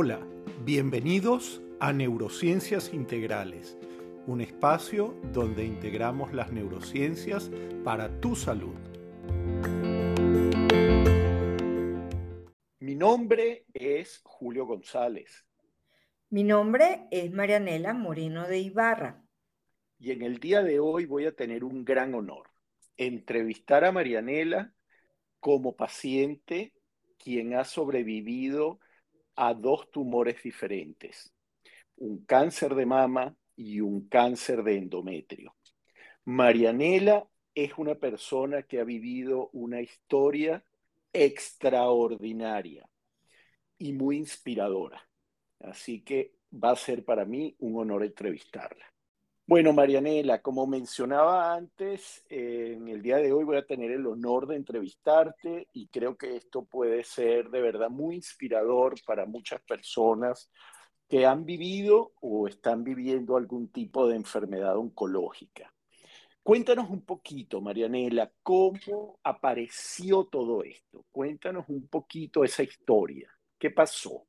Hola, 0.00 0.24
bienvenidos 0.64 1.60
a 1.80 1.92
Neurociencias 1.92 2.94
Integrales, 2.94 3.76
un 4.28 4.40
espacio 4.40 5.20
donde 5.32 5.64
integramos 5.64 6.32
las 6.32 6.52
neurociencias 6.52 7.50
para 7.82 8.20
tu 8.20 8.36
salud. 8.36 8.76
Mi 12.78 12.94
nombre 12.94 13.64
es 13.74 14.20
Julio 14.22 14.66
González. 14.66 15.44
Mi 16.30 16.44
nombre 16.44 17.08
es 17.10 17.32
Marianela 17.32 17.92
Moreno 17.92 18.46
de 18.46 18.60
Ibarra. 18.60 19.24
Y 19.98 20.12
en 20.12 20.22
el 20.22 20.38
día 20.38 20.62
de 20.62 20.78
hoy 20.78 21.06
voy 21.06 21.26
a 21.26 21.34
tener 21.34 21.64
un 21.64 21.84
gran 21.84 22.14
honor, 22.14 22.50
entrevistar 22.96 23.84
a 23.84 23.90
Marianela 23.90 24.72
como 25.40 25.74
paciente 25.74 26.72
quien 27.18 27.54
ha 27.54 27.64
sobrevivido 27.64 28.78
a 29.40 29.54
dos 29.54 29.88
tumores 29.92 30.42
diferentes, 30.42 31.32
un 31.96 32.24
cáncer 32.24 32.74
de 32.74 32.86
mama 32.86 33.36
y 33.54 33.80
un 33.80 34.08
cáncer 34.08 34.64
de 34.64 34.76
endometrio. 34.76 35.54
Marianela 36.24 37.24
es 37.54 37.78
una 37.78 37.94
persona 37.94 38.64
que 38.64 38.80
ha 38.80 38.84
vivido 38.84 39.48
una 39.52 39.80
historia 39.80 40.64
extraordinaria 41.12 42.88
y 43.78 43.92
muy 43.92 44.16
inspiradora. 44.16 45.08
Así 45.60 46.02
que 46.02 46.34
va 46.52 46.72
a 46.72 46.76
ser 46.76 47.04
para 47.04 47.24
mí 47.24 47.54
un 47.60 47.78
honor 47.78 48.02
entrevistarla. 48.02 48.92
Bueno, 49.48 49.72
Marianela, 49.72 50.42
como 50.42 50.66
mencionaba 50.66 51.54
antes, 51.54 52.22
en 52.28 52.86
el 52.86 53.00
día 53.00 53.16
de 53.16 53.32
hoy 53.32 53.44
voy 53.44 53.56
a 53.56 53.64
tener 53.64 53.90
el 53.90 54.06
honor 54.06 54.46
de 54.46 54.56
entrevistarte 54.56 55.68
y 55.72 55.88
creo 55.88 56.18
que 56.18 56.36
esto 56.36 56.66
puede 56.66 57.02
ser 57.02 57.48
de 57.48 57.62
verdad 57.62 57.88
muy 57.88 58.16
inspirador 58.16 58.96
para 59.06 59.24
muchas 59.24 59.62
personas 59.62 60.50
que 61.08 61.24
han 61.24 61.46
vivido 61.46 62.12
o 62.20 62.46
están 62.46 62.84
viviendo 62.84 63.38
algún 63.38 63.68
tipo 63.68 64.06
de 64.06 64.16
enfermedad 64.16 64.76
oncológica. 64.76 65.72
Cuéntanos 66.42 66.90
un 66.90 67.00
poquito, 67.06 67.62
Marianela, 67.62 68.30
cómo 68.42 69.18
apareció 69.22 70.24
todo 70.24 70.62
esto. 70.62 71.06
Cuéntanos 71.10 71.64
un 71.68 71.88
poquito 71.88 72.44
esa 72.44 72.62
historia. 72.62 73.32
¿Qué 73.58 73.70
pasó? 73.70 74.26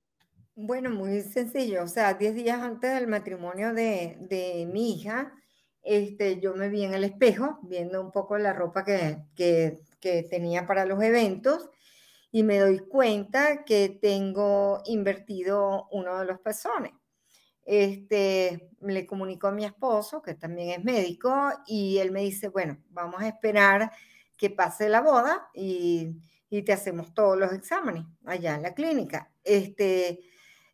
Bueno, 0.61 0.89
muy 0.89 1.21
sencillo. 1.21 1.83
O 1.83 1.87
sea, 1.87 2.15
10 2.15 2.35
días 2.35 2.59
antes 2.59 2.93
del 2.93 3.07
matrimonio 3.07 3.73
de, 3.73 4.17
de, 4.19 4.65
mi 4.65 4.91
hija, 4.91 5.33
este, 5.81 6.41
yo 6.41 6.53
me 6.53 6.67
vi 6.67 6.83
en 6.83 6.93
el 6.93 7.05
espejo 7.05 7.59
viendo 7.63 8.01
un 8.01 8.11
poco 8.11 8.37
la 8.37 8.51
ropa 8.51 8.83
que, 8.83 9.23
que, 9.37 10.23
tenía 10.29 10.67
para 10.67 10.85
los 10.85 11.01
eventos 11.01 11.69
y 12.29 12.43
me 12.43 12.57
doy 12.57 12.79
cuenta 12.79 13.63
que 13.63 13.99
tengo 14.01 14.81
invertido 14.85 15.87
uno 15.91 16.19
de 16.19 16.25
los 16.25 16.41
pezones. 16.41 16.91
Este, 17.63 18.69
le 18.81 19.05
comunicó 19.05 19.47
a 19.47 19.51
mi 19.53 19.63
esposo, 19.63 20.21
que 20.21 20.33
también 20.33 20.71
es 20.71 20.83
médico, 20.83 21.53
y 21.67 21.99
él 21.99 22.11
me 22.11 22.19
dice, 22.21 22.49
bueno, 22.49 22.77
vamos 22.89 23.21
a 23.21 23.29
esperar 23.29 23.91
que 24.35 24.49
pase 24.49 24.89
la 24.89 24.99
boda 24.99 25.49
y, 25.53 26.17
y 26.49 26.63
te 26.63 26.73
hacemos 26.73 27.13
todos 27.13 27.37
los 27.37 27.53
exámenes 27.53 28.03
allá 28.25 28.55
en 28.55 28.63
la 28.63 28.73
clínica. 28.73 29.31
Este, 29.45 30.19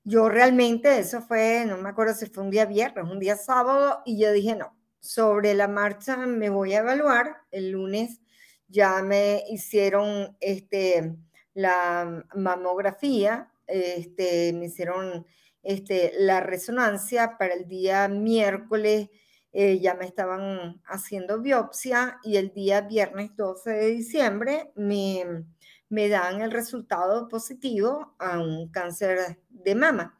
yo 0.05 0.29
realmente, 0.29 0.99
eso 0.99 1.21
fue, 1.21 1.65
no 1.65 1.77
me 1.77 1.89
acuerdo 1.89 2.13
si 2.13 2.27
fue 2.27 2.43
un 2.43 2.51
día 2.51 2.65
viernes, 2.65 3.05
un 3.11 3.19
día 3.19 3.35
sábado, 3.35 4.03
y 4.05 4.19
yo 4.19 4.31
dije, 4.31 4.55
no, 4.55 4.77
sobre 4.99 5.55
la 5.55 5.67
marcha 5.67 6.15
me 6.15 6.49
voy 6.49 6.73
a 6.73 6.79
evaluar. 6.79 7.37
El 7.51 7.71
lunes 7.71 8.21
ya 8.67 9.01
me 9.01 9.43
hicieron 9.49 10.37
este, 10.39 11.15
la 11.55 12.23
mamografía, 12.35 13.51
este, 13.65 14.53
me 14.53 14.65
hicieron 14.65 15.25
este, 15.63 16.13
la 16.19 16.39
resonancia 16.39 17.37
para 17.39 17.55
el 17.55 17.67
día 17.67 18.07
miércoles. 18.07 19.09
Eh, 19.53 19.79
ya 19.79 19.95
me 19.95 20.05
estaban 20.05 20.81
haciendo 20.85 21.41
biopsia 21.41 22.19
y 22.23 22.37
el 22.37 22.53
día 22.53 22.81
viernes 22.81 23.35
12 23.37 23.71
de 23.71 23.87
diciembre 23.87 24.71
me, 24.75 25.45
me 25.89 26.09
dan 26.09 26.41
el 26.41 26.51
resultado 26.51 27.27
positivo 27.27 28.15
a 28.19 28.39
un 28.39 28.69
cáncer 28.69 29.39
de 29.49 29.75
mama. 29.75 30.19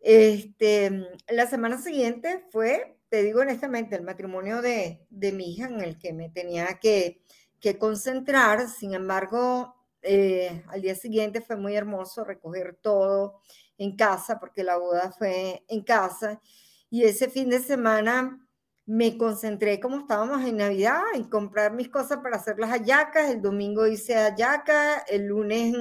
Este, 0.00 1.08
la 1.28 1.46
semana 1.46 1.78
siguiente 1.78 2.44
fue, 2.50 2.98
te 3.08 3.22
digo 3.22 3.40
honestamente, 3.40 3.96
el 3.96 4.02
matrimonio 4.02 4.60
de, 4.60 5.06
de 5.10 5.32
mi 5.32 5.52
hija 5.52 5.66
en 5.66 5.80
el 5.80 5.98
que 5.98 6.12
me 6.12 6.28
tenía 6.28 6.78
que, 6.80 7.22
que 7.60 7.78
concentrar. 7.78 8.68
Sin 8.68 8.94
embargo, 8.94 9.74
eh, 10.02 10.62
al 10.68 10.82
día 10.82 10.94
siguiente 10.94 11.40
fue 11.40 11.56
muy 11.56 11.74
hermoso 11.74 12.24
recoger 12.24 12.76
todo 12.80 13.40
en 13.78 13.96
casa, 13.96 14.38
porque 14.38 14.62
la 14.62 14.76
boda 14.76 15.12
fue 15.12 15.64
en 15.68 15.82
casa. 15.82 16.40
Y 16.90 17.04
ese 17.04 17.30
fin 17.30 17.48
de 17.48 17.60
semana 17.60 18.43
me 18.86 19.16
concentré 19.16 19.80
como 19.80 19.98
estábamos 19.98 20.44
en 20.44 20.58
Navidad 20.58 21.00
en 21.14 21.24
comprar 21.24 21.72
mis 21.72 21.88
cosas 21.88 22.18
para 22.18 22.36
hacer 22.36 22.58
las 22.58 22.70
hallacas. 22.70 23.30
El 23.30 23.40
domingo 23.40 23.86
hice 23.86 24.14
hallaca, 24.14 24.98
el 25.08 25.26
lunes, 25.26 25.74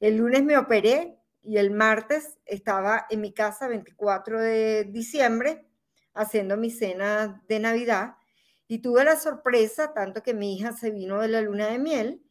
el 0.00 0.16
lunes 0.16 0.42
me 0.42 0.56
operé 0.56 1.18
y 1.42 1.58
el 1.58 1.70
martes 1.70 2.38
estaba 2.46 3.06
en 3.10 3.20
mi 3.20 3.32
casa 3.32 3.68
24 3.68 4.40
de 4.40 4.84
diciembre 4.84 5.66
haciendo 6.14 6.56
mi 6.56 6.70
cena 6.70 7.42
de 7.48 7.60
Navidad 7.60 8.16
y 8.66 8.78
tuve 8.78 9.04
la 9.04 9.16
sorpresa, 9.16 9.92
tanto 9.92 10.22
que 10.22 10.34
mi 10.34 10.56
hija 10.56 10.72
se 10.72 10.90
vino 10.90 11.20
de 11.20 11.28
la 11.28 11.42
luna 11.42 11.68
de 11.68 11.78
miel 11.78 12.22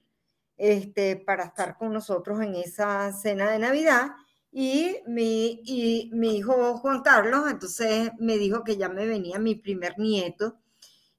este, 0.58 1.16
para 1.16 1.46
estar 1.46 1.78
con 1.78 1.94
nosotros 1.94 2.42
en 2.42 2.56
esa 2.56 3.14
cena 3.14 3.52
de 3.52 3.60
Navidad 3.60 4.12
y 4.58 5.02
mi, 5.06 5.60
y 5.66 6.10
mi 6.14 6.38
hijo 6.38 6.78
Juan 6.78 7.02
Carlos, 7.02 7.52
entonces 7.52 8.12
me 8.20 8.38
dijo 8.38 8.64
que 8.64 8.78
ya 8.78 8.88
me 8.88 9.06
venía 9.06 9.38
mi 9.38 9.56
primer 9.56 10.00
nieto 10.00 10.62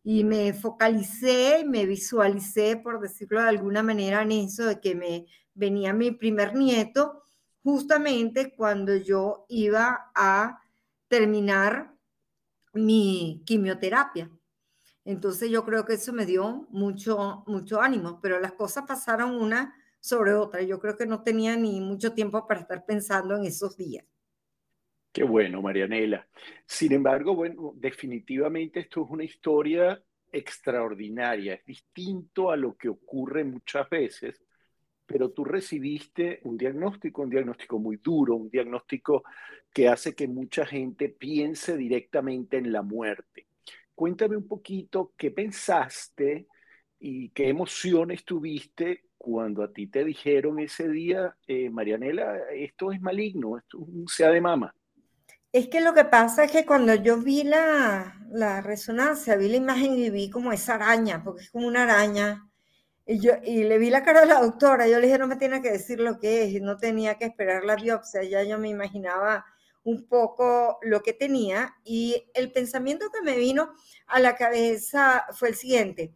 y 0.03 0.25
me 0.25 0.55
focalicé, 0.55 1.63
me 1.67 1.85
visualicé, 1.85 2.79
por 2.79 2.99
decirlo 2.99 3.43
de 3.43 3.51
alguna 3.51 3.83
manera, 3.83 4.23
en 4.23 4.33
eso 4.33 4.65
de 4.65 4.81
que 4.81 4.95
me 4.95 5.27
venía 5.53 5.93
mi 5.93 6.13
primer 6.13 6.55
nieto, 6.55 7.25
justamente 7.63 8.55
cuando 8.57 8.97
yo 8.97 9.45
iba 9.51 10.11
a 10.15 10.59
terminar 11.07 11.95
mi 12.73 13.43
quimioterapia. 13.45 14.31
Entonces 15.05 15.51
yo 15.51 15.63
creo 15.67 15.85
que 15.85 15.93
eso 15.93 16.15
me 16.15 16.25
dio 16.25 16.67
mucho, 16.71 17.45
mucho 17.47 17.83
ánimo, 17.83 18.19
pero 18.23 18.41
las 18.41 18.53
cosas 18.53 18.85
pasaron 18.89 19.35
una 19.35 19.75
sobre 20.07 20.35
otra. 20.35 20.63
Yo 20.63 20.79
creo 20.79 20.97
que 20.97 21.07
no 21.07 21.23
tenía 21.23 21.57
ni 21.57 21.81
mucho 21.81 22.13
tiempo 22.13 22.47
para 22.47 22.61
estar 22.61 22.85
pensando 22.87 23.37
en 23.37 23.45
esos 23.45 23.77
días. 23.77 24.07
Qué 25.13 25.25
bueno, 25.25 25.63
Marianela. 25.63 26.29
Sin 26.67 26.93
embargo, 26.93 27.35
bueno, 27.35 27.73
definitivamente 27.77 28.81
esto 28.81 29.05
es 29.05 29.11
una 29.11 29.25
historia 29.25 30.03
extraordinaria, 30.31 31.55
es 31.55 31.65
distinto 31.65 32.51
a 32.51 32.57
lo 32.57 32.77
que 32.77 32.89
ocurre 32.89 33.43
muchas 33.43 33.89
veces, 33.89 34.45
pero 35.07 35.31
tú 35.31 35.45
recibiste 35.45 36.41
un 36.43 36.59
diagnóstico, 36.59 37.23
un 37.23 37.31
diagnóstico 37.31 37.79
muy 37.79 37.97
duro, 37.97 38.35
un 38.35 38.51
diagnóstico 38.51 39.25
que 39.73 39.89
hace 39.89 40.15
que 40.15 40.29
mucha 40.29 40.67
gente 40.67 41.09
piense 41.09 41.77
directamente 41.77 42.59
en 42.59 42.71
la 42.71 42.83
muerte. 42.83 43.47
Cuéntame 43.95 44.37
un 44.37 44.47
poquito 44.47 45.15
qué 45.17 45.31
pensaste 45.31 46.49
y 46.99 47.31
qué 47.31 47.49
emociones 47.49 48.25
tuviste 48.25 49.05
cuando 49.19 49.63
a 49.63 49.73
ti 49.73 49.87
te 49.87 50.05
dijeron 50.05 50.59
ese 50.59 50.89
día, 50.89 51.37
eh, 51.47 51.71
Marianela, 51.71 52.39
esto 52.55 52.93
es 52.93 53.01
maligno, 53.01 53.59
esto 53.59 53.79
es 53.83 53.89
un 53.89 54.09
sea 54.09 54.31
de 54.31 54.41
mama? 54.41 54.75
Es 55.53 55.69
que 55.69 55.81
lo 55.81 55.95
que 55.95 56.05
pasa 56.05 56.45
es 56.45 56.53
que 56.53 56.67
cuando 56.67 56.95
yo 56.95 57.19
vi 57.19 57.43
la, 57.43 58.21
la 58.31 58.61
resonancia, 58.61 59.37
vi 59.37 59.49
la 59.49 59.57
imagen 59.57 59.99
y 59.99 60.11
vi 60.11 60.29
como 60.29 60.53
esa 60.53 60.75
araña, 60.75 61.23
porque 61.25 61.45
es 61.45 61.51
como 61.51 61.67
una 61.67 61.85
araña, 61.85 62.47
y, 63.07 63.21
yo, 63.21 63.33
y 63.43 63.65
le 63.65 63.79
vi 63.79 63.89
la 63.89 64.03
cara 64.03 64.23
a 64.23 64.27
la 64.27 64.43
doctora, 64.43 64.89
yo 64.89 64.99
le 64.99 65.07
dije, 65.07 65.19
no 65.19 65.29
me 65.29 65.37
tiene 65.37 65.63
que 65.63 65.71
decir 65.71 66.01
lo 66.01 66.19
que 66.19 66.45
es, 66.45 66.61
no 66.61 66.77
tenía 66.77 67.15
que 67.15 67.25
esperar 67.25 67.65
la 67.65 67.77
biopsia, 67.77 68.23
ya 68.25 68.43
yo 68.43 68.59
me 68.59 68.69
imaginaba 68.69 69.47
un 69.85 70.09
poco 70.09 70.79
lo 70.83 71.03
que 71.03 71.13
tenía, 71.13 71.75
y 71.85 72.31
el 72.35 72.51
pensamiento 72.51 73.11
que 73.11 73.23
me 73.23 73.39
vino 73.39 73.73
a 74.09 74.19
la 74.19 74.37
cabeza 74.37 75.25
fue 75.33 75.51
el 75.51 75.55
siguiente, 75.55 76.13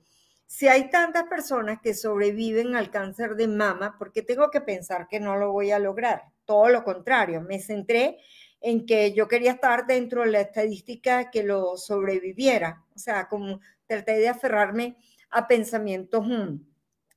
si 0.51 0.67
hay 0.67 0.91
tantas 0.91 1.29
personas 1.29 1.79
que 1.81 1.95
sobreviven 1.95 2.75
al 2.75 2.91
cáncer 2.91 3.37
de 3.37 3.47
mama, 3.47 3.97
¿por 3.97 4.11
qué 4.11 4.21
tengo 4.21 4.51
que 4.51 4.61
pensar 4.61 5.07
que 5.07 5.21
no 5.21 5.37
lo 5.37 5.53
voy 5.53 5.71
a 5.71 5.79
lograr? 5.79 6.25
Todo 6.45 6.69
lo 6.71 6.83
contrario, 6.83 7.41
me 7.41 7.61
centré 7.61 8.19
en 8.61 8.85
que 8.85 9.13
yo 9.13 9.29
quería 9.29 9.53
estar 9.53 9.87
dentro 9.87 10.23
de 10.23 10.33
la 10.33 10.41
estadística 10.41 11.31
que 11.31 11.45
lo 11.45 11.77
sobreviviera. 11.77 12.85
O 12.97 12.99
sea, 12.99 13.29
como 13.29 13.61
traté 13.87 14.19
de 14.19 14.29
aferrarme 14.29 14.97
a 15.31 15.47
pensamientos, 15.47 16.27
mm, 16.27 16.57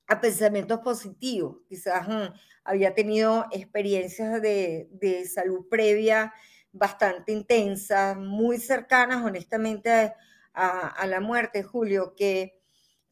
a 0.10 0.22
pensamientos 0.22 0.80
positivos. 0.82 1.58
Quizás 1.68 2.08
mm, 2.08 2.36
había 2.66 2.94
tenido 2.94 3.48
experiencias 3.52 4.44
de, 4.44 5.28
salud 5.28 5.68
previa 5.68 6.32
bastante 6.72 7.32
intensas, 7.32 8.16
muy 8.16 8.60
cercanas, 8.60 9.26
honestamente, 9.26 10.14
a, 10.54 10.88
a 10.88 11.08
la 11.08 11.20
muerte, 11.20 11.64
Julio, 11.64 12.14
que 12.16 12.63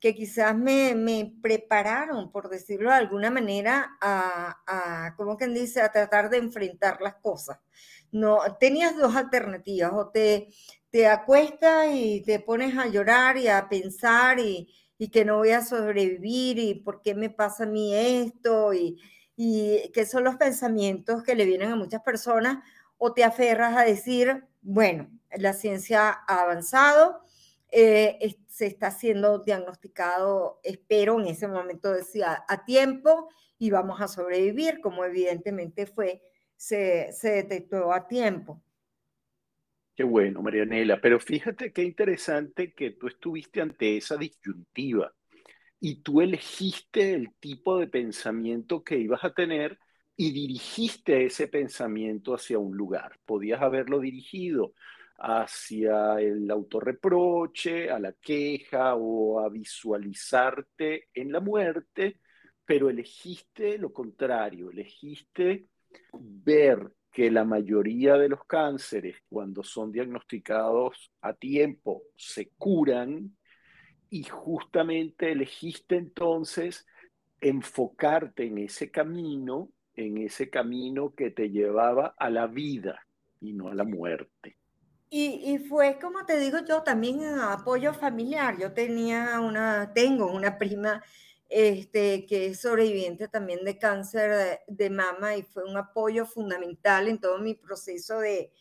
que 0.02 0.16
quizás 0.16 0.58
me, 0.58 0.96
me, 0.96 1.34
prepararon, 1.42 2.32
por 2.32 2.50
decirlo 2.50 2.90
de 2.90 2.98
alguna 2.98 3.30
manera, 3.30 3.98
a, 4.02 4.58
a, 4.68 5.16
como 5.16 5.38
quien 5.38 5.54
dice, 5.54 5.82
a 5.82 5.92
tratar 5.92 6.30
de 6.32 6.38
enfrentar 6.38 7.02
las 7.02 7.16
cosas. 7.16 7.60
No, 8.12 8.40
tenías 8.60 8.98
dos 8.98 9.16
alternativas, 9.16 9.94
o 9.94 10.10
te, 10.10 10.50
te 10.90 11.08
acuestas 11.08 11.88
y 11.94 12.22
te 12.24 12.40
pones 12.40 12.78
a 12.78 12.88
llorar 12.88 13.38
y 13.38 13.48
a 13.48 13.70
pensar 13.70 14.40
y, 14.40 14.74
y 14.98 15.10
que 15.10 15.24
no 15.24 15.38
voy 15.38 15.52
a 15.52 15.64
sobrevivir 15.64 16.60
y 16.60 16.76
por 16.76 17.02
qué 17.02 17.16
me 17.16 17.30
pasa 17.30 17.64
a 17.64 17.68
mí 17.68 17.94
esto 17.96 18.74
y, 18.74 18.98
y 19.36 19.92
que 19.94 20.06
son 20.06 20.24
los 20.24 20.36
pensamientos 20.36 21.24
que 21.24 21.36
le 21.36 21.46
vienen 21.46 21.72
a 21.72 21.76
muchas 21.76 22.02
personas, 22.02 22.64
o 22.98 23.14
te 23.14 23.24
aferras 23.24 23.78
a 23.78 23.84
decir, 23.84 24.46
bueno, 24.62 25.10
la 25.36 25.54
ciencia 25.54 26.10
ha 26.10 26.42
avanzado, 26.42 27.22
eh, 27.72 28.36
se 28.52 28.66
está 28.66 28.92
siendo 28.92 29.40
diagnosticado, 29.40 30.60
espero 30.64 31.18
en 31.22 31.28
ese 31.28 31.48
momento 31.48 31.94
decía, 31.94 32.44
a 32.50 32.66
tiempo 32.66 33.30
y 33.58 33.72
vamos 33.72 34.02
a 34.02 34.10
sobrevivir, 34.10 34.82
como 34.82 35.06
evidentemente 35.06 35.86
fue, 35.86 36.22
se, 36.58 37.14
se 37.14 37.30
detectó 37.30 37.94
a 37.94 38.10
tiempo. 38.10 38.62
Qué 39.96 40.04
bueno, 40.04 40.42
Marianela, 40.42 41.00
pero 41.00 41.18
fíjate 41.22 41.72
qué 41.72 41.84
interesante 41.84 42.74
que 42.74 42.92
tú 42.92 43.08
estuviste 43.08 43.62
ante 43.62 43.96
esa 43.96 44.18
disyuntiva 44.18 45.14
y 45.80 46.02
tú 46.02 46.20
elegiste 46.20 47.14
el 47.14 47.34
tipo 47.40 47.80
de 47.80 47.88
pensamiento 47.88 48.84
que 48.84 48.98
ibas 48.98 49.24
a 49.24 49.34
tener 49.34 49.80
y 50.18 50.34
dirigiste 50.34 51.26
ese 51.26 51.48
pensamiento 51.48 52.34
hacia 52.34 52.60
un 52.60 52.76
lugar. 52.76 53.18
Podías 53.24 53.62
haberlo 53.62 54.02
dirigido 54.02 54.74
hacia 55.24 56.20
el 56.20 56.50
autorreproche, 56.50 57.92
a 57.92 58.00
la 58.00 58.14
queja 58.14 58.96
o 58.96 59.40
a 59.40 59.50
visualizarte 59.50 61.10
en 61.14 61.32
la 61.32 61.40
muerte, 61.40 62.20
pero 62.66 62.90
elegiste 62.90 63.78
lo 63.78 63.94
contrario, 63.94 64.72
elegiste 64.72 65.68
ver 66.14 66.92
que 67.12 67.30
la 67.30 67.44
mayoría 67.44 68.18
de 68.18 68.30
los 68.30 68.46
cánceres, 68.46 69.18
cuando 69.30 69.64
son 69.64 69.92
diagnosticados 69.92 71.12
a 71.22 71.34
tiempo, 71.34 72.04
se 72.16 72.50
curan 72.58 73.38
y 74.10 74.24
justamente 74.24 75.32
elegiste 75.32 75.98
entonces 75.98 76.88
enfocarte 77.40 78.46
en 78.46 78.60
ese 78.60 78.90
camino, 78.90 79.72
en 79.94 80.18
ese 80.18 80.50
camino 80.50 81.14
que 81.14 81.32
te 81.32 81.50
llevaba 81.50 82.16
a 82.18 82.30
la 82.30 82.48
vida 82.48 83.06
y 83.40 83.54
no 83.54 83.70
a 83.70 83.76
la 83.76 83.84
muerte. 83.84 84.61
Y, 85.14 85.58
fue, 85.68 86.00
como 86.00 86.26
te 86.26 86.40
digo 86.40 86.60
yo, 86.60 86.84
también 86.84 87.22
apoyo 87.40 87.94
familiar. 87.94 88.58
Yo 88.58 88.74
tenía 88.74 89.42
una, 89.42 89.92
tengo 89.94 90.32
una 90.32 90.58
prima 90.58 91.04
este, 91.50 92.26
que 92.26 92.48
es 92.48 92.62
sobreviviente 92.62 93.28
también 93.28 93.66
de 93.66 93.78
cáncer 93.78 94.62
de, 94.68 94.90
mama 94.90 95.36
y 95.36 95.44
fue 95.44 95.66
un 95.66 95.76
apoyo 95.76 96.26
fundamental 96.26 97.10
en 97.10 97.20
todo 97.20 97.40
mi 97.40 97.56
proceso 97.56 98.20
de, 98.20 98.54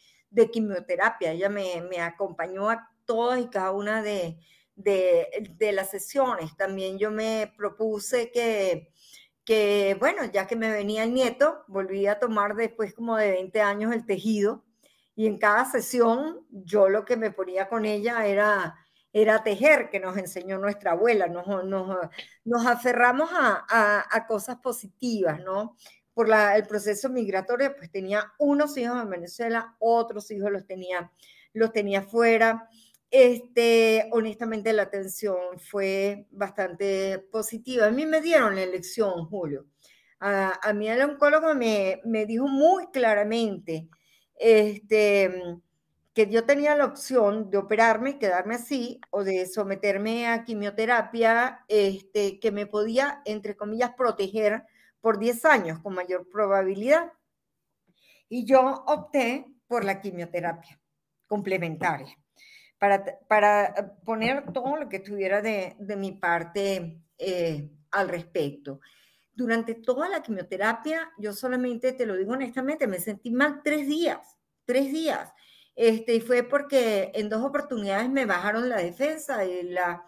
quimioterapia. 0.53 1.33
Ella 1.33 1.49
me, 1.49 2.01
acompañó 2.01 2.69
a 2.69 2.91
todas 3.05 3.41
y 3.41 3.47
cada 3.49 3.71
una 3.71 4.03
de, 4.03 4.37
de, 4.75 5.73
las 5.73 5.91
sesiones. 5.91 6.57
También 6.57 6.99
yo 6.99 7.13
me 7.13 7.53
propuse 7.57 8.33
que, 8.33 8.93
que, 9.45 9.97
bueno, 10.01 10.25
ya 10.25 10.49
que 10.49 10.57
me 10.57 10.73
venía 10.73 11.05
el 11.05 11.15
nieto, 11.15 11.65
volví 11.69 12.09
a 12.09 12.19
tomar 12.19 12.57
después 12.57 12.93
como 12.93 13.17
de 13.17 13.31
20 13.31 13.61
años 13.63 13.93
el 13.93 14.05
tejido 14.05 14.65
y 15.21 15.27
en 15.27 15.37
cada 15.37 15.67
sesión 15.67 16.47
yo 16.51 16.89
lo 16.89 17.05
que 17.05 17.19
me 17.19 17.31
ponía 17.31 17.69
con 17.69 17.85
ella 17.85 18.27
era, 18.27 18.75
era 19.13 19.43
tejer, 19.43 19.91
que 19.91 20.01
nos 20.01 20.17
enseñó 20.17 20.57
nuestra 20.57 20.93
abuela, 20.93 21.27
nos, 21.27 21.47
nos, 21.67 22.09
nos 22.43 22.67
aferramos 22.67 23.29
a, 23.31 24.07
a, 24.11 24.27
cosas 24.27 24.57
positivas, 24.63 25.39
¿no? 25.41 25.77
Por 26.15 26.27
la, 26.27 26.57
el 26.57 26.67
proceso 26.67 27.11
migratorio, 27.11 27.77
pues 27.77 27.91
tenía 27.91 28.33
unos 28.39 28.79
hijos 28.79 28.99
en 28.99 29.11
Venezuela, 29.11 29.77
otros 29.79 30.31
hijos 30.31 30.51
los 30.51 30.65
tenía, 30.67 31.13
los 31.53 31.71
tenía 31.71 32.01
fuera. 32.01 32.71
Este, 33.11 34.09
honestamente, 34.13 34.73
la 34.73 34.85
atención 34.85 35.59
fue 35.59 36.29
bastante 36.31 37.19
positiva. 37.31 37.89
A 37.89 37.91
mí 37.91 38.07
me 38.07 38.23
dieron 38.23 38.55
la 38.57 38.63
elección, 38.63 39.27
Julio. 39.27 39.67
A, 40.19 40.59
a 40.67 40.73
mí 40.73 40.89
el 40.89 41.03
oncólogo 41.03 41.55
me, 41.55 42.01
me 42.07 42.25
dijo 42.25 42.49
muy 42.49 42.87
claramente, 42.87 43.91
este, 44.41 45.61
que 46.15 46.29
yo 46.29 46.45
tenía 46.45 46.75
la 46.75 46.87
opción 46.87 47.51
de 47.51 47.59
operarme, 47.59 48.19
quedarme 48.19 48.55
así, 48.57 49.01
o 49.11 49.23
de 49.23 49.47
someterme 49.47 50.29
a 50.29 50.45
quimioterapia, 50.45 51.65
este, 51.69 52.41
que 52.41 52.51
me 52.51 52.67
podía, 52.67 53.23
entre 53.27 53.55
comillas, 53.55 53.93
proteger 53.95 54.65
por 55.01 55.19
10 55.19 55.45
años 55.45 55.79
con 55.81 55.95
mayor 55.95 56.29
probabilidad. 56.31 57.13
Y 58.29 58.47
yo 58.47 58.83
opté 58.87 59.47
por 59.67 59.85
la 59.85 60.01
quimioterapia 60.01 60.81
complementaria, 61.27 62.17
para, 62.79 63.05
para 63.29 63.95
poner 64.05 64.53
todo 64.53 64.77
lo 64.77 64.89
que 64.89 64.97
estuviera 64.97 65.43
de, 65.43 65.77
de 65.79 65.97
mi 65.97 66.13
parte 66.13 66.99
eh, 67.19 67.71
al 67.91 68.09
respecto 68.09 68.81
durante 69.41 69.75
toda 69.75 70.09
la 70.11 70.23
quimioterapia, 70.23 71.13
yo 71.17 71.33
solamente, 71.33 71.93
te 71.93 72.05
lo 72.05 72.15
digo 72.15 72.33
honestamente, 72.35 72.87
me 72.87 73.01
sentí 73.01 73.31
mal 73.31 73.63
tres 73.65 73.87
días, 73.87 74.37
tres 74.67 74.93
días. 74.93 75.33
Este, 75.75 76.17
y 76.17 76.21
fue 76.21 76.43
porque 76.43 77.11
en 77.15 77.31
dos 77.31 77.43
oportunidades 77.43 78.11
me 78.11 78.27
bajaron 78.27 78.69
la 78.69 78.77
defensa 78.77 79.47
y 79.47 79.63
la, 79.63 80.05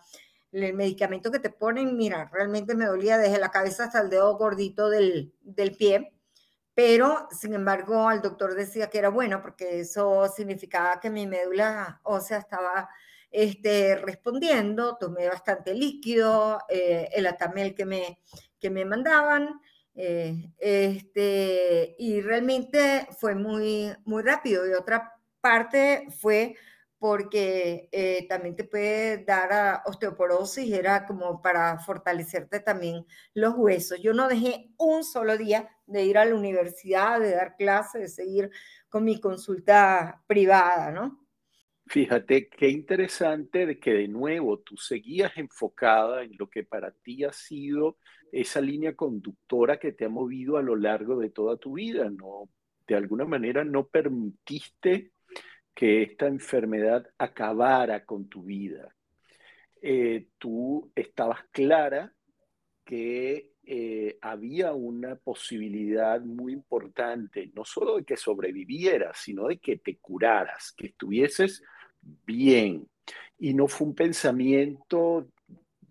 el 0.53 0.75
medicamento 0.75 1.31
que 1.31 1.39
te 1.39 1.49
ponen, 1.49 1.97
mira, 1.97 2.29
realmente 2.31 2.75
me 2.75 2.85
dolía 2.85 3.17
desde 3.17 3.39
la 3.39 3.51
cabeza 3.51 3.85
hasta 3.85 4.03
el 4.03 4.11
dedo 4.11 4.37
gordito 4.37 4.91
del, 4.91 5.33
del 5.41 5.77
pie, 5.77 6.13
pero 6.75 7.27
sin 7.31 7.55
embargo 7.55 8.11
el 8.11 8.21
doctor 8.21 8.55
decía 8.55 8.91
que 8.91 8.99
era 8.99 9.09
bueno 9.09 9.41
porque 9.41 9.81
eso 9.81 10.29
significaba 10.29 11.01
que 11.01 11.09
mi 11.09 11.27
médula 11.27 12.01
ósea 12.03 12.39
estaba 12.39 12.91
este, 13.31 13.97
respondiendo, 13.97 14.99
tomé 14.99 15.27
bastante 15.27 15.73
líquido, 15.75 16.59
eh, 16.69 17.09
el 17.13 17.27
atamel 17.27 17.75
que 17.75 17.87
me, 17.87 18.19
que 18.63 18.71
me 18.71 18.87
mandaban, 18.87 19.61
eh, 19.95 20.53
este, 20.59 21.95
y 21.99 22.23
realmente 22.23 23.09
fue 23.19 23.35
muy, 23.35 23.93
muy 24.05 24.23
rápido. 24.23 24.67
Y 24.67 24.73
otra 24.73 25.13
parte 25.41 26.07
fue 26.21 26.55
porque 26.99 27.89
eh, 27.91 28.27
también 28.29 28.55
te 28.55 28.63
puede 28.63 29.25
dar 29.25 29.53
a 29.53 29.83
osteoporosis, 29.87 30.73
era 30.73 31.05
como 31.05 31.43
para 31.43 31.81
fortalecerte 31.81 32.61
también 32.61 33.05
los 33.35 33.55
huesos. 33.57 34.01
Yo 34.01 34.15
no 34.15 34.29
dejé 34.29 34.71
un 34.79 35.03
solo 35.03 35.37
día 35.37 35.69
de 35.87 36.05
ir 36.05 36.17
a 36.17 36.25
la 36.25 36.37
universidad, 36.37 37.19
de 37.19 37.33
dar 37.33 37.57
clases, 37.57 38.03
de 38.03 38.09
seguir 38.09 38.51
con 38.89 39.05
mi 39.05 39.21
consulta 39.21 40.23
privada, 40.29 40.93
¿no? 40.93 41.22
Fíjate 41.87 42.49
qué 42.49 42.69
interesante 42.69 43.67
de 43.67 43.79
que 43.79 43.93
de 43.93 44.09
nuevo 44.09 44.59
tú 44.61 44.77
seguías 44.77 45.37
enfocada 45.37 46.23
en 46.23 46.33
lo 46.39 46.49
que 46.49 46.65
para 46.65 46.91
ti 46.91 47.25
ha 47.25 47.33
sido 47.33 47.99
esa 48.31 48.61
línea 48.61 48.95
conductora 48.95 49.79
que 49.79 49.93
te 49.93 50.07
ha 50.07 50.09
movido 50.09 50.57
a 50.57 50.63
lo 50.63 50.77
largo 50.77 51.19
de 51.19 51.31
toda 51.31 51.59
tu 51.59 51.75
vida, 51.75 52.09
¿no? 52.09 52.49
De 52.87 52.95
alguna 52.95 53.25
manera 53.25 53.65
no 53.65 53.87
permitiste 53.87 55.13
que 55.75 56.03
esta 56.03 56.27
enfermedad 56.27 57.07
acabara 57.19 58.05
con 58.05 58.29
tu 58.29 58.43
vida. 58.43 58.95
Eh, 59.81 60.29
tú 60.39 60.91
estabas 60.95 61.41
clara 61.51 62.15
que 62.85 63.52
eh, 63.65 64.19
había 64.21 64.73
una 64.73 65.17
posibilidad 65.17 66.21
muy 66.21 66.53
importante, 66.53 67.51
no 67.55 67.65
solo 67.65 67.97
de 67.97 68.05
que 68.05 68.17
sobrevivieras, 68.17 69.19
sino 69.19 69.49
de 69.49 69.59
que 69.59 69.77
te 69.77 69.97
curaras, 69.99 70.73
que 70.77 70.87
estuvieses 70.87 71.63
bien. 72.01 72.89
Y 73.39 73.55
no 73.55 73.69
fue 73.69 73.89
un 73.89 73.95
pensamiento 73.95 75.29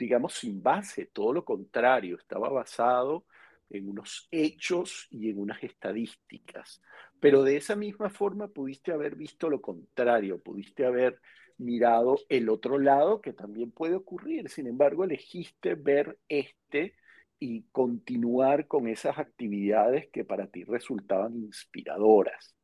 digamos, 0.01 0.33
sin 0.33 0.63
base, 0.63 1.05
todo 1.05 1.31
lo 1.31 1.45
contrario, 1.45 2.17
estaba 2.17 2.49
basado 2.49 3.23
en 3.69 3.87
unos 3.87 4.27
hechos 4.31 5.07
y 5.11 5.29
en 5.29 5.39
unas 5.39 5.63
estadísticas. 5.63 6.81
Pero 7.19 7.43
de 7.43 7.57
esa 7.57 7.75
misma 7.75 8.09
forma 8.09 8.47
pudiste 8.47 8.91
haber 8.91 9.15
visto 9.15 9.47
lo 9.47 9.61
contrario, 9.61 10.41
pudiste 10.41 10.85
haber 10.85 11.21
mirado 11.57 12.17
el 12.29 12.49
otro 12.49 12.79
lado 12.79 13.21
que 13.21 13.31
también 13.31 13.71
puede 13.71 13.93
ocurrir. 13.93 14.49
Sin 14.49 14.65
embargo, 14.65 15.03
elegiste 15.03 15.75
ver 15.75 16.17
este 16.27 16.95
y 17.41 17.63
continuar 17.71 18.67
con 18.67 18.88
esas 18.88 19.17
actividades 19.17 20.10
que 20.13 20.24
para 20.24 20.45
ti 20.45 20.63
resultaban 20.63 21.36
inspiradoras. 21.36 22.55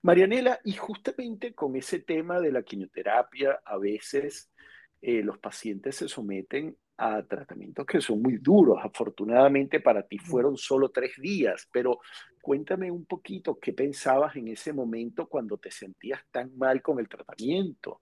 Marianela, 0.00 0.58
y 0.64 0.72
justamente 0.72 1.54
con 1.54 1.76
ese 1.76 1.98
tema 1.98 2.40
de 2.40 2.50
la 2.50 2.62
quimioterapia, 2.62 3.60
a 3.62 3.76
veces 3.76 4.50
eh, 5.02 5.22
los 5.22 5.38
pacientes 5.38 5.96
se 5.96 6.08
someten 6.08 6.74
a 6.96 7.22
tratamientos 7.24 7.84
que 7.84 8.00
son 8.00 8.22
muy 8.22 8.38
duros. 8.38 8.78
Afortunadamente 8.82 9.80
para 9.80 10.02
ti 10.02 10.16
fueron 10.16 10.56
solo 10.56 10.88
tres 10.88 11.12
días, 11.20 11.68
pero 11.70 12.00
cuéntame 12.40 12.90
un 12.90 13.04
poquito 13.04 13.58
qué 13.60 13.74
pensabas 13.74 14.34
en 14.34 14.48
ese 14.48 14.72
momento 14.72 15.28
cuando 15.28 15.58
te 15.58 15.70
sentías 15.70 16.22
tan 16.30 16.56
mal 16.56 16.80
con 16.80 16.98
el 17.00 17.08
tratamiento. 17.08 18.00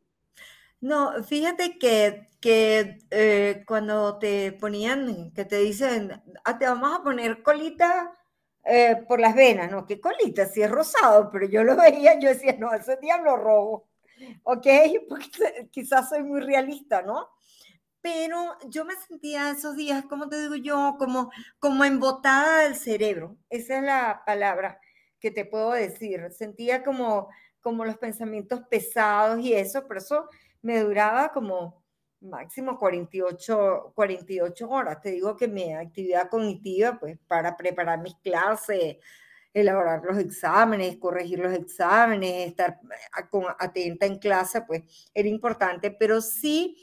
No, 0.80 1.23
fíjate 1.25 1.78
que, 1.78 2.28
que 2.40 2.99
eh, 3.11 3.64
cuando 3.66 4.18
te 4.18 4.52
ponían, 4.52 5.32
que 5.32 5.44
te 5.44 5.56
dicen, 5.58 6.23
ah, 6.44 6.58
te 6.58 6.66
vamos 6.66 6.99
a 6.99 7.02
poner 7.02 7.42
colita 7.42 8.12
eh, 8.64 8.97
por 9.08 9.18
las 9.20 9.35
venas, 9.35 9.70
¿no? 9.73 9.87
¿Qué 9.87 10.00
colita? 10.00 10.47
Si 10.47 10.62
es 10.62 10.70
rosado, 10.70 11.30
pero 11.32 11.47
yo 11.49 11.64
lo 11.64 11.75
veía, 11.76 12.18
yo 12.20 12.28
decía, 12.28 12.54
no, 12.58 12.73
ese 12.73 12.97
diablo 13.02 13.37
rojo, 13.37 13.88
¿ok? 14.44 14.66
Porque 15.08 15.30
quizás 15.73 16.08
soy 16.11 16.23
muy 16.25 16.40
realista, 16.40 17.02
¿no? 17.02 17.28
Pero 18.00 18.56
yo 18.68 18.85
me 18.85 18.94
sentía 18.97 19.50
esos 19.50 19.76
días, 19.76 20.04
como 20.06 20.28
te 20.28 20.40
digo 20.40 20.54
yo, 20.56 20.97
como, 20.99 21.30
como 21.58 21.85
embotada 21.85 22.61
del 22.62 22.76
cerebro, 22.76 23.37
esa 23.50 23.78
es 23.78 23.82
la 23.85 24.23
palabra 24.25 24.80
que 25.20 25.30
te 25.32 25.44
puedo 25.44 25.73
decir, 25.73 26.30
sentía 26.30 26.85
como, 26.85 27.28
como 27.61 27.85
los 27.85 27.99
pensamientos 27.99 28.61
pesados 28.70 29.40
y 29.40 29.52
eso, 29.54 29.87
pero 29.88 29.99
eso 30.00 30.28
me 30.62 30.81
duraba 30.81 31.33
como 31.33 31.85
máximo 32.21 32.79
48, 32.79 33.93
48 33.95 34.69
horas. 34.69 35.00
Te 35.00 35.11
digo 35.11 35.37
que 35.37 35.49
mi 35.49 35.73
actividad 35.73 36.29
cognitiva, 36.29 36.99
pues 36.99 37.19
para 37.27 37.57
preparar 37.57 38.00
mis 38.00 38.17
clases, 38.17 38.97
elaborar 39.55 40.03
los 40.05 40.19
exámenes, 40.19 40.97
corregir 40.99 41.38
los 41.38 41.53
exámenes, 41.53 42.49
estar 42.49 42.81
atenta 43.59 44.07
en 44.07 44.19
clase, 44.19 44.62
pues 44.62 44.83
era 45.15 45.29
importante, 45.29 45.91
pero 45.91 46.21
sí 46.21 46.77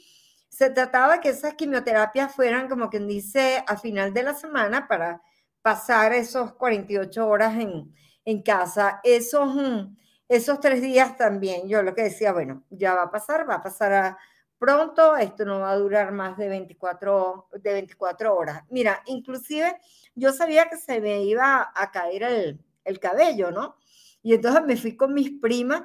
se 0.48 0.70
trataba 0.70 1.20
que 1.20 1.30
esas 1.30 1.54
quimioterapias 1.54 2.34
fueran, 2.34 2.68
como 2.68 2.88
quien 2.88 3.06
dice, 3.06 3.62
a 3.66 3.76
final 3.76 4.12
de 4.14 4.22
la 4.22 4.34
semana 4.34 4.88
para 4.88 5.20
pasar 5.62 6.12
esos 6.12 6.54
48 6.54 7.28
horas 7.28 7.58
en, 7.58 7.92
en 8.24 8.42
casa. 8.42 9.00
Esos, 9.04 9.54
mm, 9.54 9.96
esos 10.28 10.60
tres 10.60 10.82
días 10.82 11.16
también, 11.16 11.68
yo 11.68 11.82
lo 11.82 11.94
que 11.94 12.04
decía, 12.04 12.32
bueno, 12.32 12.64
ya 12.70 12.94
va 12.94 13.04
a 13.04 13.10
pasar, 13.10 13.48
va 13.48 13.56
a 13.56 13.62
pasar 13.62 13.92
a 13.92 14.18
pronto, 14.58 15.16
esto 15.16 15.44
no 15.44 15.60
va 15.60 15.70
a 15.70 15.76
durar 15.76 16.12
más 16.12 16.36
de 16.36 16.48
24, 16.48 17.48
de 17.60 17.72
24 17.72 18.34
horas. 18.34 18.64
Mira, 18.70 19.02
inclusive 19.06 19.76
yo 20.14 20.32
sabía 20.32 20.68
que 20.68 20.76
se 20.76 21.00
me 21.00 21.22
iba 21.24 21.70
a 21.74 21.90
caer 21.90 22.22
el, 22.22 22.60
el 22.84 23.00
cabello, 23.00 23.50
¿no? 23.50 23.76
Y 24.22 24.34
entonces 24.34 24.62
me 24.64 24.76
fui 24.76 24.96
con 24.96 25.14
mis 25.14 25.30
primas 25.40 25.84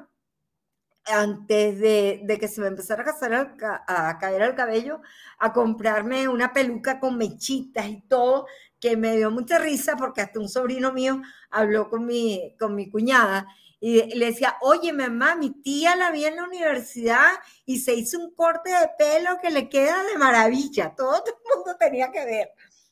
antes 1.05 1.79
de, 1.79 2.21
de, 2.23 2.37
que 2.39 2.47
se 2.47 2.61
me 2.61 2.67
empezara 2.67 3.01
a, 3.01 3.05
casar, 3.05 3.55
a, 3.87 4.17
caer 4.19 4.41
el 4.43 4.55
cabello, 4.55 5.01
a 5.39 5.51
comprarme 5.51 6.27
una 6.27 6.53
peluca 6.53 6.99
con 6.99 7.17
mechitas 7.17 7.87
y 7.87 8.01
todo, 8.07 8.47
que 8.79 8.97
me 8.97 9.15
dio 9.17 9.31
mucha 9.31 9.59
risa 9.59 9.95
porque 9.97 10.21
hasta 10.21 10.39
un 10.39 10.49
sobrino 10.49 10.93
mío 10.93 11.21
habló 11.49 11.89
con 11.89 12.05
mi, 12.05 12.55
con 12.59 12.75
mi 12.75 12.89
cuñada 12.89 13.47
y 13.83 14.15
le 14.15 14.27
decía, 14.27 14.57
oye, 14.61 14.93
mamá, 14.93 15.35
mi 15.35 15.49
tía 15.63 15.95
la 15.95 16.11
vi 16.11 16.25
en 16.25 16.35
la 16.35 16.43
universidad 16.43 17.31
y 17.65 17.79
se 17.79 17.95
hizo 17.95 18.19
un 18.19 18.35
corte 18.35 18.69
de 18.69 18.91
pelo 18.95 19.39
que 19.41 19.49
le 19.49 19.69
queda 19.69 20.03
de 20.03 20.19
maravilla. 20.19 20.93
Todo, 20.95 21.23
el 21.25 21.33
mundo 21.55 21.75
tenía 21.79 22.11
que 22.11 22.23
ver. 22.23 22.51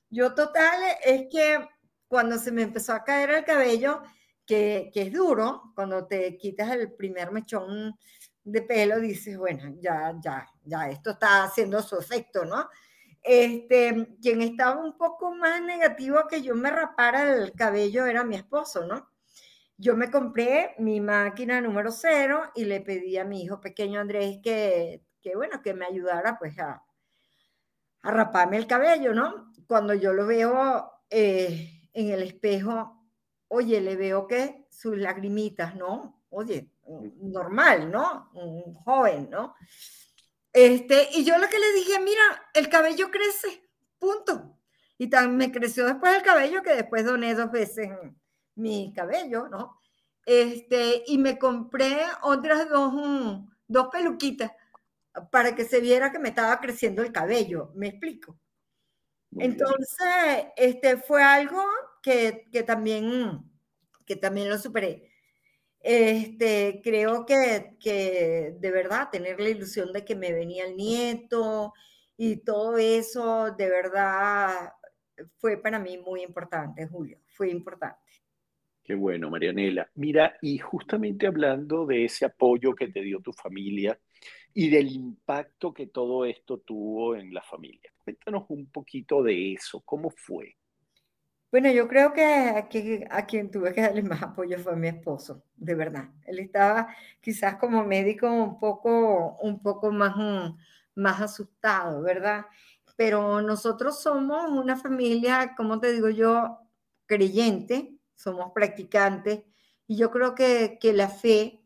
Yo 0.09 0.33
total, 0.33 0.81
es 1.05 1.27
que 1.29 1.63
cuando 2.07 2.39
se 2.39 2.51
me 2.51 2.63
empezó 2.63 2.93
a 2.93 3.03
caer 3.03 3.29
el 3.29 3.45
cabello, 3.45 4.01
que, 4.47 4.89
que 4.91 5.03
es 5.03 5.13
duro, 5.13 5.71
cuando 5.75 6.07
te 6.07 6.35
quitas 6.37 6.71
el 6.71 6.91
primer 6.93 7.31
mechón 7.31 7.95
de 8.43 8.61
pelo, 8.63 8.99
dices, 8.99 9.37
bueno, 9.37 9.75
ya, 9.79 10.15
ya, 10.19 10.47
ya, 10.63 10.89
esto 10.89 11.11
está 11.11 11.43
haciendo 11.43 11.83
su 11.83 11.99
efecto, 11.99 12.45
¿no? 12.45 12.67
Este, 13.21 14.17
quien 14.19 14.41
estaba 14.41 14.83
un 14.83 14.97
poco 14.97 15.35
más 15.35 15.61
negativo 15.61 16.25
que 16.27 16.41
yo 16.41 16.55
me 16.55 16.71
rapara 16.71 17.31
el 17.31 17.53
cabello 17.53 18.07
era 18.07 18.23
mi 18.23 18.37
esposo, 18.37 18.87
¿no? 18.87 19.07
Yo 19.79 19.95
me 19.95 20.11
compré 20.11 20.75
mi 20.77 20.99
máquina 20.99 21.61
número 21.61 21.89
cero 21.89 22.51
y 22.53 22.65
le 22.65 22.81
pedí 22.81 23.17
a 23.17 23.23
mi 23.23 23.43
hijo 23.43 23.61
pequeño 23.61 24.01
Andrés 24.01 24.39
que, 24.43 25.05
que 25.21 25.35
bueno, 25.37 25.61
que 25.61 25.73
me 25.73 25.85
ayudara 25.85 26.37
pues 26.37 26.59
a, 26.59 26.83
a 28.01 28.11
raparme 28.11 28.57
el 28.57 28.67
cabello, 28.67 29.13
¿no? 29.13 29.53
Cuando 29.67 29.93
yo 29.93 30.11
lo 30.11 30.27
veo 30.27 30.91
eh, 31.09 31.81
en 31.93 32.09
el 32.09 32.23
espejo, 32.23 33.07
oye, 33.47 33.79
le 33.79 33.95
veo 33.95 34.27
que 34.27 34.67
sus 34.69 34.97
lagrimitas, 34.97 35.75
¿no? 35.75 36.25
Oye, 36.29 36.73
normal, 37.21 37.89
¿no? 37.89 38.31
Un 38.33 38.73
joven, 38.73 39.29
¿no? 39.29 39.55
Este, 40.51 41.07
y 41.13 41.23
yo 41.23 41.37
lo 41.37 41.47
que 41.47 41.57
le 41.57 41.71
dije, 41.71 42.01
mira, 42.01 42.21
el 42.53 42.67
cabello 42.67 43.09
crece, 43.11 43.63
punto. 43.97 44.57
Y 44.97 45.09
tan 45.09 45.37
me 45.37 45.53
creció 45.53 45.85
después 45.85 46.13
el 46.17 46.21
cabello 46.21 46.61
que 46.63 46.75
después 46.75 47.05
doné 47.05 47.33
dos 47.33 47.49
veces 47.49 47.89
mi 48.59 48.93
cabello, 48.93 49.47
¿no? 49.47 49.79
Este, 50.25 51.03
y 51.07 51.17
me 51.17 51.37
compré 51.39 51.97
otras 52.21 52.69
dos, 52.69 52.93
mm, 52.93 53.49
dos 53.67 53.87
peluquitas 53.91 54.51
para 55.31 55.55
que 55.55 55.65
se 55.65 55.79
viera 55.79 56.11
que 56.11 56.19
me 56.19 56.29
estaba 56.29 56.59
creciendo 56.59 57.01
el 57.01 57.11
cabello, 57.11 57.71
¿me 57.75 57.87
explico? 57.87 58.37
Entonces, 59.37 60.47
este 60.55 60.97
fue 60.97 61.23
algo 61.23 61.63
que, 62.01 62.47
que, 62.51 62.63
también, 62.63 63.43
que 64.05 64.15
también 64.15 64.49
lo 64.49 64.57
superé. 64.57 65.11
Este, 65.81 66.81
creo 66.83 67.25
que, 67.25 67.77
que 67.79 68.55
de 68.59 68.71
verdad 68.71 69.09
tener 69.11 69.39
la 69.39 69.49
ilusión 69.49 69.93
de 69.93 70.03
que 70.03 70.15
me 70.15 70.33
venía 70.33 70.65
el 70.65 70.75
nieto 70.75 71.73
y 72.17 72.37
todo 72.37 72.77
eso, 72.77 73.51
de 73.51 73.69
verdad, 73.69 74.73
fue 75.37 75.57
para 75.57 75.79
mí 75.79 75.97
muy 75.97 76.21
importante, 76.23 76.87
Julio, 76.87 77.19
fue 77.27 77.49
importante. 77.49 77.99
Qué 78.89 78.95
bueno, 78.95 79.29
Marianela. 79.29 79.87
Mira, 79.93 80.35
y 80.41 80.57
justamente 80.57 81.27
hablando 81.27 81.85
de 81.85 82.05
ese 82.05 82.25
apoyo 82.25 82.73
que 82.73 82.87
te 82.87 83.01
dio 83.01 83.21
tu 83.21 83.31
familia 83.31 83.99
y 84.51 84.67
del 84.71 84.91
impacto 84.91 85.71
que 85.71 85.85
todo 85.85 86.25
esto 86.25 86.57
tuvo 86.57 87.15
en 87.15 87.31
la 87.31 87.43
familia, 87.43 87.93
cuéntanos 88.03 88.45
un 88.49 88.65
poquito 88.71 89.21
de 89.21 89.53
eso, 89.53 89.81
¿cómo 89.81 90.09
fue? 90.09 90.55
Bueno, 91.51 91.69
yo 91.71 91.87
creo 91.87 92.13
que 92.13 92.23
a, 92.23 92.67
a 93.11 93.25
quien 93.27 93.51
tuve 93.51 93.73
que 93.75 93.81
darle 93.81 94.01
más 94.01 94.23
apoyo 94.23 94.57
fue 94.57 94.75
mi 94.75 94.87
esposo, 94.87 95.43
de 95.55 95.75
verdad. 95.75 96.09
Él 96.25 96.39
estaba 96.39 96.87
quizás 97.21 97.57
como 97.57 97.85
médico 97.85 98.31
un 98.31 98.59
poco, 98.59 99.37
un 99.39 99.61
poco 99.61 99.91
más, 99.91 100.15
mm, 100.17 100.57
más 100.95 101.21
asustado, 101.21 102.01
¿verdad? 102.01 102.47
Pero 102.97 103.39
nosotros 103.43 104.01
somos 104.01 104.49
una 104.49 104.75
familia, 104.77 105.53
como 105.55 105.79
te 105.79 105.91
digo 105.93 106.09
yo, 106.09 106.57
creyente, 107.05 107.98
somos 108.19 108.51
practicantes, 108.53 109.43
y 109.87 109.95
yo 109.97 110.11
creo 110.11 110.35
que, 110.35 110.77
que 110.79 110.93
la 110.93 111.07
fe 111.09 111.63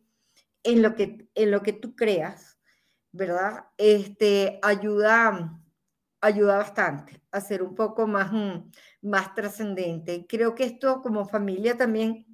en 0.63 0.81
lo 0.81 0.95
que, 0.95 1.27
en 1.35 1.51
lo 1.51 1.61
que 1.63 1.73
tú 1.73 1.95
creas, 1.95 2.59
¿verdad? 3.11 3.65
Este, 3.77 4.59
ayuda, 4.61 5.59
ayuda 6.21 6.57
bastante 6.57 7.21
a 7.31 7.41
ser 7.41 7.63
un 7.63 7.75
poco 7.75 8.07
más, 8.07 8.31
mm, 8.31 8.71
más 9.01 9.33
trascendente. 9.35 10.25
Creo 10.27 10.55
que 10.55 10.65
esto 10.65 11.01
como 11.01 11.27
familia 11.27 11.77
también 11.77 12.25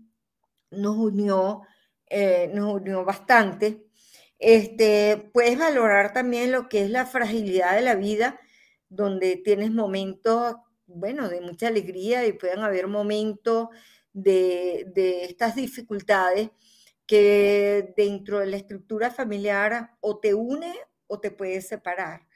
nos 0.72 0.98
unió, 0.98 1.62
eh, 2.08 2.52
nos 2.54 2.76
unió 2.76 3.06
bastante. 3.06 3.88
Este, 4.40 5.30
puedes 5.34 5.58
valorar 5.58 6.14
también 6.14 6.52
lo 6.52 6.70
que 6.70 6.84
es 6.84 6.90
la 6.90 7.06
fragilidad 7.06 7.76
de 7.76 7.82
la 7.82 7.96
vida, 7.96 8.40
donde 8.90 9.38
tienes 9.38 9.72
momentos, 9.72 10.56
bueno, 10.88 11.30
de 11.30 11.42
mucha 11.42 11.68
alegría 11.68 12.26
y 12.28 12.34
pueden 12.34 12.60
haber 12.60 12.88
momentos 12.88 13.70
de, 14.24 15.26
estas 15.30 15.56
dificultades 15.56 16.50
que 17.06 17.94
dentro 17.98 18.40
de 18.40 18.48
la 18.48 18.58
estructura 18.58 19.12
familiar 19.12 19.98
o 20.02 20.20
te 20.20 20.34
une 20.34 20.74
o 21.08 21.20
te 21.20 21.32
puede 21.32 21.62
separar. 21.62 22.28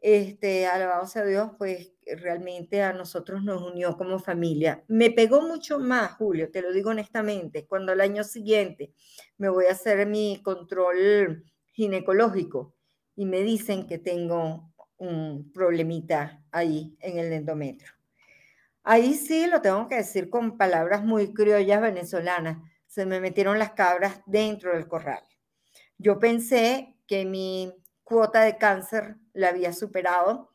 Este, 0.00 0.66
alabado 0.66 1.06
sea 1.06 1.24
Dios, 1.24 1.52
pues 1.58 1.92
realmente 2.04 2.82
a 2.82 2.92
nosotros 2.92 3.42
nos 3.42 3.62
unió 3.62 3.96
como 3.96 4.18
familia. 4.18 4.84
Me 4.88 5.10
pegó 5.10 5.42
mucho 5.42 5.78
más, 5.78 6.12
Julio, 6.12 6.50
te 6.50 6.62
lo 6.62 6.72
digo 6.72 6.90
honestamente, 6.90 7.66
cuando 7.66 7.92
el 7.92 8.00
año 8.00 8.22
siguiente 8.22 8.92
me 9.38 9.48
voy 9.48 9.66
a 9.66 9.72
hacer 9.72 10.06
mi 10.06 10.42
control 10.42 11.44
ginecológico 11.72 12.76
y 13.16 13.24
me 13.24 13.40
dicen 13.40 13.86
que 13.86 13.98
tengo 13.98 14.72
un 14.98 15.50
problemita 15.52 16.44
ahí 16.50 16.96
en 17.00 17.18
el 17.18 17.32
endometrio. 17.32 17.95
Ahí 18.88 19.14
sí 19.14 19.48
lo 19.48 19.60
tengo 19.62 19.88
que 19.88 19.96
decir 19.96 20.30
con 20.30 20.56
palabras 20.56 21.02
muy 21.02 21.34
criollas 21.34 21.82
venezolanas. 21.82 22.58
Se 22.86 23.04
me 23.04 23.18
metieron 23.18 23.58
las 23.58 23.72
cabras 23.72 24.20
dentro 24.26 24.72
del 24.72 24.86
corral. 24.86 25.24
Yo 25.98 26.20
pensé 26.20 26.94
que 27.08 27.24
mi 27.24 27.74
cuota 28.04 28.42
de 28.42 28.58
cáncer 28.58 29.16
la 29.32 29.48
había 29.48 29.72
superado 29.72 30.52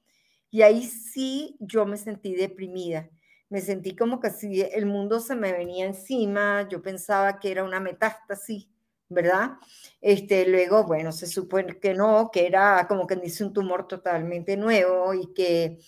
y 0.49 0.61
ahí 0.61 0.85
sí 0.85 1.57
yo 1.59 1.85
me 1.85 1.97
sentí 1.97 2.33
deprimida. 2.33 3.09
Me 3.49 3.59
sentí 3.59 3.97
como 3.97 4.21
que 4.21 4.29
si 4.29 4.61
el 4.61 4.85
mundo 4.85 5.19
se 5.19 5.35
me 5.35 5.51
venía 5.51 5.85
encima, 5.85 6.65
yo 6.69 6.81
pensaba 6.81 7.37
que 7.37 7.51
era 7.51 7.65
una 7.65 7.81
metástasis, 7.81 8.69
¿verdad? 9.09 9.57
Este, 9.99 10.47
luego, 10.47 10.85
bueno, 10.85 11.11
se 11.11 11.27
supone 11.27 11.77
que 11.81 11.93
no, 11.93 12.29
que 12.31 12.47
era 12.47 12.85
como 12.87 13.05
que 13.05 13.17
dice 13.17 13.43
un 13.43 13.51
tumor 13.51 13.89
totalmente 13.89 14.55
nuevo 14.55 15.13
y 15.13 15.33
que 15.33 15.79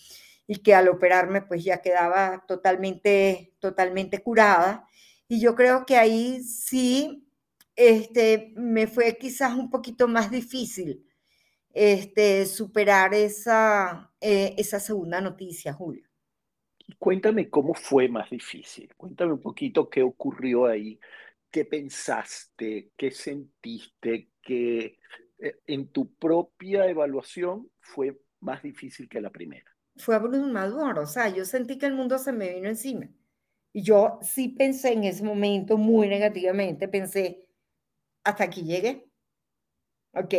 y 0.48 0.58
que 0.58 0.76
al 0.76 0.90
operarme 0.90 1.42
pues 1.42 1.64
ya 1.64 1.82
quedaba 1.82 2.44
totalmente, 2.48 3.54
totalmente 3.60 4.22
curada. 4.22 4.88
Y 5.28 5.40
yo 5.40 5.56
creo 5.56 5.86
que 5.86 5.98
ahí 5.98 6.44
sí 6.44 7.28
este, 7.76 8.54
me 8.56 8.88
fue 8.88 9.18
quizás 9.18 9.56
un 9.56 9.70
poquito 9.70 10.08
más 10.08 10.30
difícil 10.30 11.06
este, 11.74 12.46
superar 12.46 13.14
esa, 13.14 14.12
eh, 14.22 14.54
esa 14.58 14.80
segunda 14.80 15.22
noticia, 15.22 15.74
Julio. 15.74 16.08
Cuéntame 17.00 17.50
cómo 17.50 17.74
fue 17.74 18.08
más 18.08 18.30
difícil. 18.30 18.94
Cuéntame 18.96 19.34
un 19.34 19.42
poquito 19.42 19.90
qué 19.90 20.04
ocurrió 20.04 20.66
ahí, 20.66 21.00
qué 21.50 21.66
pensaste, 21.66 22.92
qué 22.96 23.12
sentiste, 23.12 24.30
que 24.42 25.00
eh, 25.40 25.60
en 25.66 25.88
tu 25.88 26.14
propia 26.16 26.88
evaluación 26.88 27.70
fue 27.80 28.20
más 28.42 28.62
difícil 28.62 29.10
que 29.10 29.22
la 29.22 29.30
primera. 29.30 29.73
Fue 29.98 30.16
abrumador, 30.16 31.00
o 31.00 31.06
sea, 31.06 31.30
yo 31.30 31.46
sentí 31.46 31.78
que 31.78 31.86
el 31.86 31.94
mundo 31.94 32.18
se 32.18 32.32
me 32.32 32.54
vino 32.54 32.68
encima. 32.70 33.10
Y 33.74 33.84
yo 33.84 34.20
sí 34.22 34.50
pensé 34.50 34.94
en 34.94 35.04
ese 35.04 35.24
momento 35.24 35.78
muy 35.78 36.08
negativamente, 36.08 36.88
pensé, 36.88 37.48
hasta 38.24 38.46
aquí 38.46 38.64
llegué, 38.64 39.10
¿ok? 40.14 40.34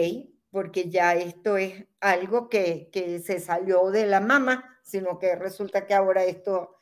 Porque 0.50 0.88
ya 0.90 1.14
esto 1.14 1.56
es 1.56 1.86
algo 2.00 2.48
que, 2.48 2.88
que 2.92 3.18
se 3.20 3.40
salió 3.40 3.90
de 3.90 4.06
la 4.06 4.20
mama, 4.20 4.78
sino 4.82 5.18
que 5.18 5.34
resulta 5.36 5.86
que 5.86 5.94
ahora 5.94 6.24
esto 6.24 6.76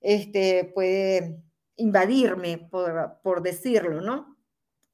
este, 0.00 0.64
puede 0.74 1.42
invadirme, 1.76 2.58
por, 2.58 3.20
por 3.22 3.42
decirlo, 3.42 4.00
¿no? 4.00 4.36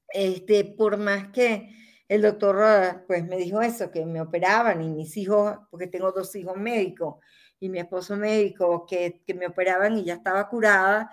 Este, 0.09 0.65
por 0.65 0.97
más 0.97 1.29
que 1.29 1.71
el 2.07 2.21
doctor 2.21 2.61
ah, 2.61 3.03
pues 3.07 3.25
me 3.25 3.37
dijo 3.37 3.61
eso, 3.61 3.91
que 3.91 4.05
me 4.05 4.21
operaban 4.21 4.81
y 4.81 4.89
mis 4.89 5.17
hijos, 5.17 5.57
porque 5.71 5.87
tengo 5.87 6.11
dos 6.11 6.35
hijos 6.35 6.57
médicos 6.57 7.15
y 7.59 7.69
mi 7.69 7.79
esposo 7.79 8.15
médico, 8.17 8.85
que, 8.85 9.23
que 9.25 9.33
me 9.33 9.47
operaban 9.47 9.97
y 9.97 10.05
ya 10.05 10.15
estaba 10.15 10.47
curada, 10.49 11.09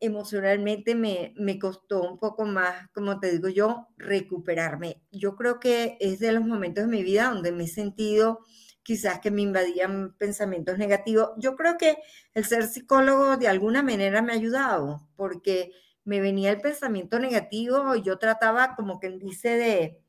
emocionalmente 0.00 0.94
me, 0.94 1.34
me 1.36 1.58
costó 1.58 2.02
un 2.02 2.18
poco 2.18 2.44
más, 2.44 2.88
como 2.92 3.20
te 3.20 3.30
digo 3.32 3.48
yo, 3.48 3.88
recuperarme. 3.96 5.02
Yo 5.10 5.34
creo 5.36 5.60
que 5.60 5.96
es 6.00 6.18
de 6.18 6.32
los 6.32 6.44
momentos 6.44 6.84
de 6.84 6.90
mi 6.90 7.02
vida 7.02 7.30
donde 7.30 7.52
me 7.52 7.64
he 7.64 7.68
sentido 7.68 8.40
quizás 8.82 9.18
que 9.20 9.30
me 9.30 9.42
invadían 9.42 10.14
pensamientos 10.18 10.78
negativos. 10.78 11.30
Yo 11.38 11.56
creo 11.56 11.76
que 11.78 11.96
el 12.34 12.44
ser 12.44 12.64
psicólogo 12.64 13.36
de 13.38 13.48
alguna 13.48 13.82
manera 13.82 14.22
me 14.22 14.32
ha 14.32 14.36
ayudado, 14.36 15.08
porque 15.16 15.72
me 16.04 16.20
venía 16.20 16.50
el 16.50 16.60
pensamiento 16.60 17.18
negativo 17.18 17.94
y 17.94 18.02
yo 18.02 18.18
trataba, 18.18 18.74
como 18.76 19.00
quien 19.00 19.18
dice, 19.18 19.56
de, 19.56 20.00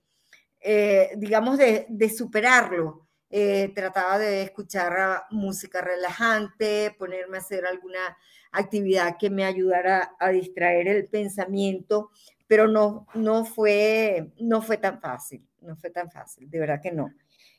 eh, 0.62 1.12
digamos, 1.18 1.58
de, 1.58 2.10
superarlo. 2.16 3.08
Eh, 3.30 3.72
trataba 3.76 4.20
de 4.20 4.44
escuchar 4.44 5.24
música 5.32 5.82
relajante, 5.82 6.96
ponerme 6.98 7.38
a 7.38 7.40
hacer 7.42 7.66
alguna 7.66 8.18
actividad 8.52 9.18
que 9.18 9.30
me 9.30 9.44
ayudara 9.44 10.16
a 10.20 10.30
distraer 10.30 10.88
el 10.88 11.08
pensamiento, 11.08 12.12
pero 12.48 12.68
no, 12.68 13.08
no, 13.14 13.46
fue, 13.46 14.32
no 14.40 14.62
fue 14.62 14.78
tan 14.78 15.02
fácil, 15.02 15.46
no 15.62 15.76
fue 15.76 15.90
tan 15.90 16.10
fácil, 16.12 16.50
de 16.50 16.60
verdad 16.60 16.82
que 16.82 16.92
no. 16.92 17.10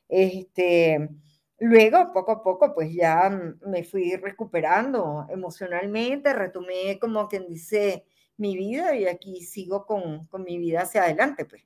Este, 0.08 1.08
luego, 1.58 2.12
poco 2.12 2.32
a 2.32 2.42
poco, 2.42 2.74
pues 2.74 2.92
ya 2.94 3.28
me 3.66 3.84
fui 3.84 4.16
recuperando 4.16 5.26
emocionalmente, 5.28 6.32
retomé 6.32 6.98
como 6.98 7.28
quien 7.28 7.46
dice 7.48 8.04
mi 8.36 8.56
vida 8.56 8.94
y 8.94 9.06
aquí 9.06 9.42
sigo 9.42 9.86
con, 9.86 10.26
con 10.26 10.44
mi 10.44 10.58
vida 10.58 10.82
hacia 10.82 11.04
adelante, 11.04 11.44
pues. 11.44 11.62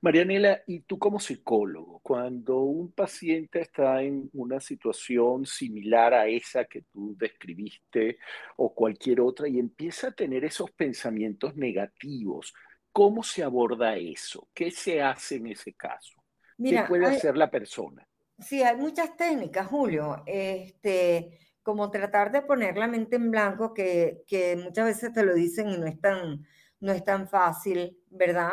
Marianela, 0.00 0.62
y 0.66 0.80
tú 0.80 0.98
como 0.98 1.20
psicólogo, 1.20 2.00
cuando 2.00 2.60
un 2.60 2.92
paciente 2.92 3.60
está 3.60 4.02
en 4.02 4.28
una 4.32 4.60
situación 4.60 5.46
similar 5.46 6.14
a 6.14 6.26
esa 6.26 6.64
que 6.64 6.82
tú 6.82 7.14
describiste 7.16 8.18
o 8.56 8.74
cualquier 8.74 9.20
otra 9.20 9.48
y 9.48 9.58
empieza 9.58 10.08
a 10.08 10.12
tener 10.12 10.44
esos 10.44 10.70
pensamientos 10.72 11.56
negativos, 11.56 12.52
¿cómo 12.92 13.22
se 13.22 13.42
aborda 13.42 13.96
eso? 13.96 14.48
¿Qué 14.54 14.70
se 14.70 15.02
hace 15.02 15.36
en 15.36 15.48
ese 15.48 15.74
caso? 15.74 16.22
¿Qué 16.62 16.84
puede 16.88 17.06
hacer 17.06 17.36
la 17.36 17.50
persona? 17.50 18.06
Sí, 18.38 18.62
hay 18.62 18.76
muchas 18.76 19.16
técnicas, 19.16 19.66
Julio. 19.66 20.22
Este, 20.26 21.38
como 21.66 21.90
tratar 21.90 22.30
de 22.30 22.42
poner 22.42 22.76
la 22.76 22.86
mente 22.86 23.16
en 23.16 23.32
blanco, 23.32 23.74
que, 23.74 24.22
muchas 24.62 24.84
veces 24.84 25.12
te 25.12 25.24
lo 25.24 25.34
dicen 25.34 25.68
y 25.68 25.76
no 25.76 25.86
es 25.86 26.00
tan, 26.00 26.46
no 26.78 26.92
es 26.92 27.02
tan 27.02 27.26
fácil, 27.26 27.98
¿verdad? 28.08 28.52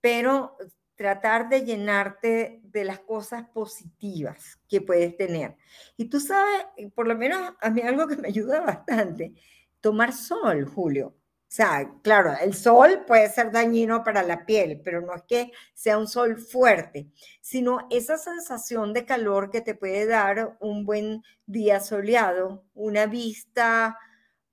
Pero 0.00 0.56
tratar 0.94 1.50
de 1.50 1.66
llenarte 1.66 2.62
de 2.62 2.84
las 2.86 3.00
cosas 3.00 3.46
positivas 3.50 4.58
que 4.66 4.80
puedes 4.80 5.14
tener. 5.18 5.58
Y 5.98 6.06
tú 6.06 6.20
sabes, 6.20 6.64
por 6.94 7.06
lo 7.06 7.18
menos 7.18 7.52
a 7.60 7.68
mí 7.68 7.82
algo 7.82 8.08
que 8.08 8.16
me 8.16 8.28
ayuda 8.28 8.62
bastante, 8.62 9.34
tomar 9.82 10.14
sol, 10.14 10.64
Julio. 10.64 11.17
O 11.48 11.50
sea, 11.50 11.90
claro, 12.02 12.34
el 12.42 12.52
sol 12.54 13.04
puede 13.06 13.30
ser 13.30 13.50
dañino 13.50 14.04
para 14.04 14.22
la 14.22 14.44
piel, 14.44 14.82
pero 14.84 15.00
no 15.00 15.14
es 15.14 15.22
que 15.22 15.50
sea 15.72 15.96
un 15.96 16.06
sol 16.06 16.36
fuerte, 16.38 17.08
sino 17.40 17.86
esa 17.90 18.18
sensación 18.18 18.92
de 18.92 19.06
calor 19.06 19.50
que 19.50 19.62
te 19.62 19.74
puede 19.74 20.04
dar 20.06 20.58
un 20.60 20.84
buen 20.84 21.22
día 21.46 21.80
soleado, 21.80 22.66
una 22.74 23.06
vista 23.06 23.96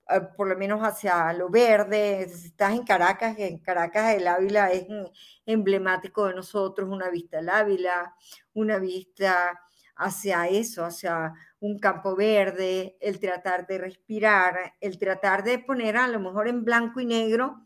eh, 0.10 0.22
por 0.38 0.48
lo 0.48 0.58
menos 0.58 0.82
hacia 0.82 1.34
lo 1.34 1.50
verde. 1.50 2.30
Si 2.30 2.48
estás 2.48 2.74
en 2.74 2.84
Caracas, 2.86 3.36
en 3.40 3.58
Caracas 3.60 4.16
el 4.16 4.28
Ávila 4.28 4.72
es 4.72 4.86
emblemático 5.46 6.28
de 6.28 6.36
nosotros, 6.36 6.88
una 6.90 7.10
vista 7.10 7.40
al 7.40 7.50
Ávila, 7.50 8.16
una 8.54 8.78
vista 8.80 9.60
hacia 9.96 10.48
eso, 10.48 10.86
hacia 10.86 11.34
un 11.60 11.80
campo 11.80 12.16
verde, 12.16 12.98
el 13.00 13.20
tratar 13.20 13.66
de 13.68 13.78
respirar, 13.78 14.74
el 14.82 14.98
tratar 14.98 15.44
de 15.44 15.60
poner 15.60 15.98
a 15.98 16.08
lo 16.08 16.20
mejor 16.20 16.48
en 16.48 16.64
blanco 16.64 17.00
y 17.00 17.06
negro 17.06 17.66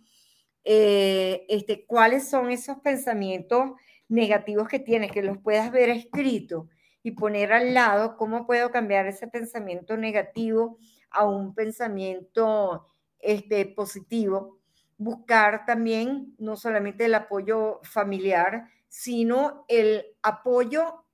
eh, 0.64 1.46
este, 1.50 1.86
cuáles 1.86 2.30
son 2.30 2.52
esos 2.52 2.78
pensamientos 2.80 3.72
negativos 4.08 4.68
que 4.68 4.80
tienes, 4.80 5.12
que 5.12 5.24
los 5.24 5.38
puedas 5.38 5.72
ver 5.72 5.90
escrito 5.90 6.70
y 7.02 7.12
poner 7.12 7.54
al 7.54 7.74
lado 7.74 8.18
cómo 8.18 8.46
puedo 8.46 8.72
cambiar 8.72 9.08
ese 9.08 9.28
pensamiento 9.28 9.98
negativo 9.98 10.78
a 11.10 11.26
un 11.26 11.56
pensamiento 11.56 12.88
este, 13.20 13.66
positivo. 13.66 14.60
Buscar 14.98 15.66
también 15.66 16.36
no 16.38 16.56
solamente 16.56 17.06
el 17.06 17.16
apoyo 17.16 17.80
familiar, 17.84 18.66
sino 18.90 19.66
el 19.70 20.06
apoyo 20.22 21.06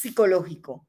psicológico. 0.00 0.86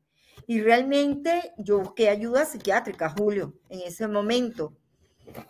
Y 0.48 0.62
realmente 0.62 1.54
yo 1.58 1.80
busqué 1.80 2.10
ayuda 2.10 2.46
psiquiátrica, 2.46 3.10
Julio, 3.10 3.54
en 3.70 3.82
ese 3.82 4.08
momento, 4.08 4.74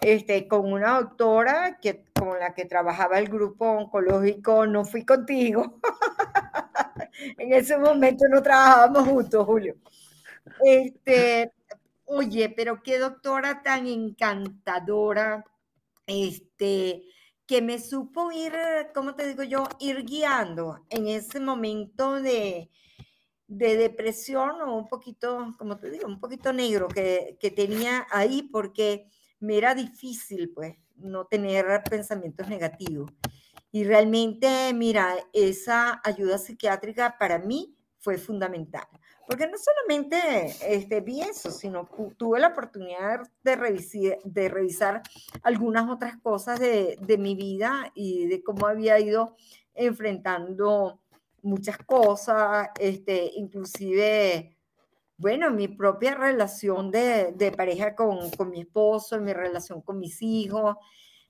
este, 0.01 0.47
con 0.47 0.71
una 0.71 1.01
doctora 1.01 1.79
que, 1.81 2.05
con 2.17 2.39
la 2.39 2.53
que 2.53 2.65
trabajaba 2.65 3.19
el 3.19 3.27
grupo 3.27 3.65
oncológico, 3.65 4.65
no 4.67 4.85
fui 4.85 5.03
contigo. 5.05 5.79
en 7.37 7.53
ese 7.53 7.77
momento 7.77 8.25
no 8.29 8.41
trabajábamos 8.41 9.07
juntos, 9.07 9.45
Julio. 9.45 9.75
Este, 10.63 11.51
oye, 12.05 12.49
pero 12.49 12.81
qué 12.81 12.99
doctora 12.99 13.61
tan 13.63 13.87
encantadora, 13.87 15.43
este, 16.07 17.03
que 17.45 17.61
me 17.61 17.79
supo 17.79 18.31
ir, 18.31 18.53
¿cómo 18.93 19.15
te 19.15 19.27
digo 19.27 19.43
yo? 19.43 19.67
Ir 19.79 20.05
guiando 20.05 20.85
en 20.89 21.07
ese 21.07 21.39
momento 21.39 22.13
de, 22.13 22.69
de 23.47 23.77
depresión 23.77 24.61
o 24.61 24.75
un 24.75 24.87
poquito, 24.87 25.53
como 25.57 25.77
te 25.77 25.89
digo, 25.89 26.07
un 26.07 26.19
poquito 26.19 26.51
negro 26.51 26.87
que, 26.87 27.37
que 27.39 27.51
tenía 27.51 28.07
ahí 28.11 28.43
porque 28.43 29.07
me 29.39 29.57
era 29.57 29.75
difícil, 29.75 30.51
pues, 30.53 30.75
no 30.95 31.25
tener 31.25 31.83
pensamientos 31.89 32.47
negativos. 32.47 33.11
Y 33.71 33.83
realmente, 33.83 34.73
mira, 34.73 35.15
esa 35.33 36.01
ayuda 36.03 36.37
psiquiátrica 36.37 37.17
para 37.19 37.39
mí 37.39 37.75
fue 37.99 38.17
fundamental. 38.17 38.87
Porque 39.27 39.47
no 39.47 39.57
solamente 39.57 40.55
este, 40.61 41.01
vi 41.01 41.21
eso, 41.21 41.49
sino 41.49 41.89
tuve 42.15 42.39
la 42.39 42.49
oportunidad 42.49 43.21
de, 43.43 43.55
revisar, 43.55 44.19
de 44.23 44.49
revisar 44.49 45.01
algunas 45.41 45.89
otras 45.89 46.15
cosas 46.21 46.59
de, 46.59 46.97
de 47.01 47.17
mi 47.17 47.35
vida 47.35 47.91
y 47.95 48.27
de 48.27 48.43
cómo 48.43 48.67
había 48.67 48.99
ido 48.99 49.35
enfrentando 49.73 51.01
muchas 51.45 51.77
cosas, 51.77 52.69
este, 52.79 53.31
inclusive, 53.35 54.57
bueno, 55.17 55.51
mi 55.51 55.67
propia 55.67 56.15
relación 56.15 56.91
de, 56.91 57.31
de 57.33 57.51
pareja 57.51 57.95
con, 57.95 58.31
con, 58.31 58.49
mi 58.49 58.61
esposo, 58.61 59.19
mi 59.21 59.31
relación 59.31 59.81
con 59.81 59.99
mis 59.99 60.21
hijos. 60.21 60.75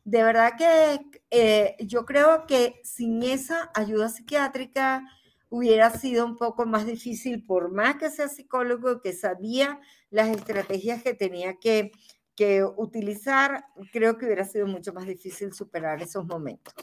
De 0.03 0.23
verdad 0.23 0.53
que 0.57 1.01
eh, 1.29 1.75
yo 1.79 2.05
creo 2.05 2.45
que 2.47 2.81
sin 2.83 3.23
esa 3.23 3.71
ayuda 3.75 4.09
psiquiátrica 4.09 5.03
hubiera 5.49 5.91
sido 5.91 6.25
un 6.25 6.37
poco 6.37 6.65
más 6.65 6.85
difícil, 6.85 7.45
por 7.45 7.71
más 7.71 7.97
que 7.97 8.09
sea 8.09 8.27
psicólogo, 8.27 9.01
que 9.01 9.13
sabía 9.13 9.79
las 10.09 10.29
estrategias 10.29 11.03
que 11.03 11.13
tenía 11.13 11.55
que, 11.59 11.91
que 12.35 12.63
utilizar, 12.63 13.65
creo 13.91 14.17
que 14.17 14.25
hubiera 14.25 14.45
sido 14.45 14.67
mucho 14.67 14.93
más 14.93 15.05
difícil 15.05 15.53
superar 15.53 16.01
esos 16.01 16.25
momentos. 16.25 16.73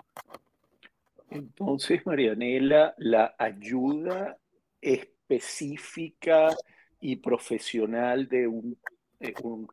Entonces, 1.34 2.04
Marianela, 2.04 2.94
la 2.98 3.34
ayuda 3.38 4.38
específica 4.80 6.54
y 7.00 7.16
profesional 7.16 8.28
de 8.28 8.46
un, 8.46 8.78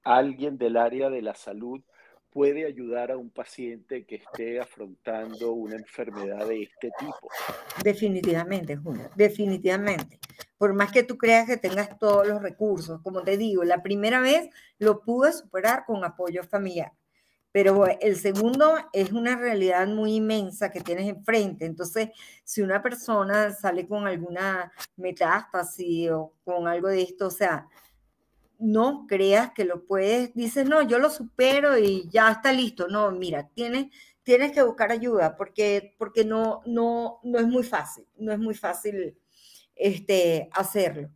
alguien 0.04 0.58
del 0.58 0.78
área 0.78 1.10
de 1.10 1.22
la 1.22 1.36
salud 1.36 1.82
puede 2.30 2.65
ayudar 2.65 3.12
a 3.12 3.17
un 3.17 3.32
paciente 3.32 4.06
que 4.06 4.15
esté 4.15 4.60
afrontando 4.60 5.54
una 5.54 5.76
enfermedad 5.76 6.48
de 6.48 6.63
este 6.63 6.91
tipo. 7.00 7.30
Definitivamente, 7.84 8.76
Julio, 8.78 9.10
definitivamente. 9.15 10.19
Por 10.58 10.74
más 10.74 10.91
que 10.91 11.04
tú 11.04 11.17
creas 11.17 11.48
que 11.48 11.58
tengas 11.58 11.98
todos 11.98 12.28
los 12.28 12.41
recursos, 12.41 13.02
como 13.02 13.24
te 13.24 13.38
digo, 13.38 13.63
la 13.63 13.82
primera 13.82 14.19
vez 14.22 14.50
lo 14.78 15.02
pude 15.02 15.32
superar 15.34 15.86
con 15.86 16.04
apoyo 16.04 16.43
familiar, 16.43 16.91
pero 17.51 17.85
el 17.88 18.15
segundo 18.15 18.75
es 18.93 19.12
una 19.12 19.35
realidad 19.35 19.88
muy 19.88 20.15
inmensa 20.15 20.71
que 20.71 20.81
tienes 20.81 21.07
enfrente. 21.07 21.65
Entonces, 21.65 22.09
si 22.43 22.62
una 22.62 22.81
persona 22.81 23.51
sale 23.51 23.88
con 23.88 24.07
alguna 24.07 24.71
metástasis 24.97 26.12
o 26.12 26.33
con 26.43 26.67
algo 26.67 26.89
de 26.89 27.01
esto, 27.01 27.27
o 27.27 27.31
sea, 27.31 27.67
no 28.59 29.07
creas 29.07 29.51
que 29.53 29.65
lo 29.65 29.85
puedes, 29.85 30.33
dices, 30.35 30.67
no, 30.67 30.81
yo 30.81 30.99
lo 30.99 31.09
supero 31.09 31.77
y 31.77 32.07
ya 32.09 32.31
está 32.31 32.53
listo. 32.53 32.88
No, 32.88 33.09
mira, 33.12 33.49
tienes, 33.55 33.88
tienes 34.21 34.51
que 34.51 34.62
buscar 34.62 34.91
ayuda 34.91 35.35
porque, 35.35 35.95
porque 35.97 36.25
no, 36.25 36.62
no, 36.65 37.19
no 37.23 37.39
es 37.39 37.47
muy 37.47 37.63
fácil, 37.63 38.05
no 38.17 38.31
es 38.31 38.38
muy 38.38 38.53
fácil 38.53 39.17
este, 39.75 40.49
hacerlo. 40.51 41.09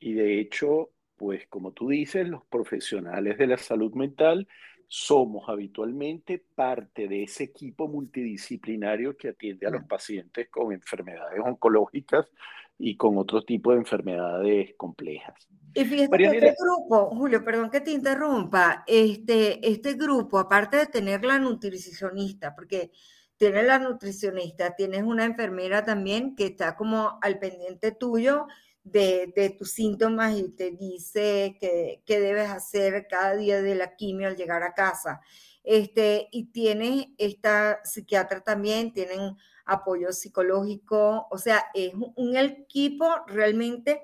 Y 0.00 0.14
de 0.14 0.40
hecho, 0.40 0.92
pues 1.16 1.46
como 1.48 1.72
tú 1.72 1.88
dices, 1.88 2.26
los 2.28 2.44
profesionales 2.44 3.36
de 3.38 3.46
la 3.48 3.58
salud 3.58 3.92
mental 3.94 4.46
somos 4.88 5.48
habitualmente 5.48 6.44
parte 6.54 7.08
de 7.08 7.24
ese 7.24 7.44
equipo 7.44 7.88
multidisciplinario 7.88 9.16
que 9.16 9.28
atiende 9.30 9.66
a 9.66 9.70
los 9.70 9.84
pacientes 9.84 10.48
con 10.48 10.72
enfermedades 10.72 11.40
oncológicas 11.44 12.26
y 12.78 12.96
con 12.96 13.18
otro 13.18 13.42
tipo 13.42 13.72
de 13.72 13.78
enfermedades 13.78 14.74
complejas. 14.76 15.48
Y 15.74 15.84
fíjate 15.84 16.16
que 16.16 16.24
este 16.26 16.54
grupo, 16.58 17.10
Julio, 17.16 17.44
perdón 17.44 17.70
que 17.70 17.80
te 17.80 17.90
interrumpa, 17.90 18.84
este, 18.86 19.66
este 19.68 19.94
grupo, 19.94 20.38
aparte 20.38 20.76
de 20.78 20.86
tener 20.86 21.24
la 21.24 21.38
nutricionista, 21.38 22.54
porque 22.54 22.92
tienes 23.36 23.66
la 23.66 23.78
nutricionista, 23.78 24.74
tienes 24.74 25.02
una 25.02 25.24
enfermera 25.24 25.84
también 25.84 26.34
que 26.34 26.46
está 26.46 26.76
como 26.76 27.18
al 27.20 27.38
pendiente 27.38 27.92
tuyo 27.92 28.46
de, 28.86 29.32
de 29.34 29.50
tus 29.50 29.72
síntomas 29.72 30.36
y 30.38 30.48
te 30.50 30.70
dice 30.70 31.56
qué 31.60 32.20
debes 32.20 32.48
hacer 32.48 33.06
cada 33.08 33.34
día 33.34 33.60
de 33.60 33.74
la 33.74 33.96
quimio 33.96 34.28
al 34.28 34.36
llegar 34.36 34.62
a 34.62 34.74
casa. 34.74 35.20
Este, 35.66 36.28
y 36.30 36.44
tienes 36.52 37.08
esta 37.18 37.80
psiquiatra 37.82 38.40
también, 38.40 38.92
tienen 38.92 39.36
apoyo 39.64 40.12
psicológico, 40.12 41.26
o 41.28 41.38
sea, 41.38 41.66
es 41.74 41.92
un 41.92 42.36
equipo 42.36 43.08
realmente 43.26 44.02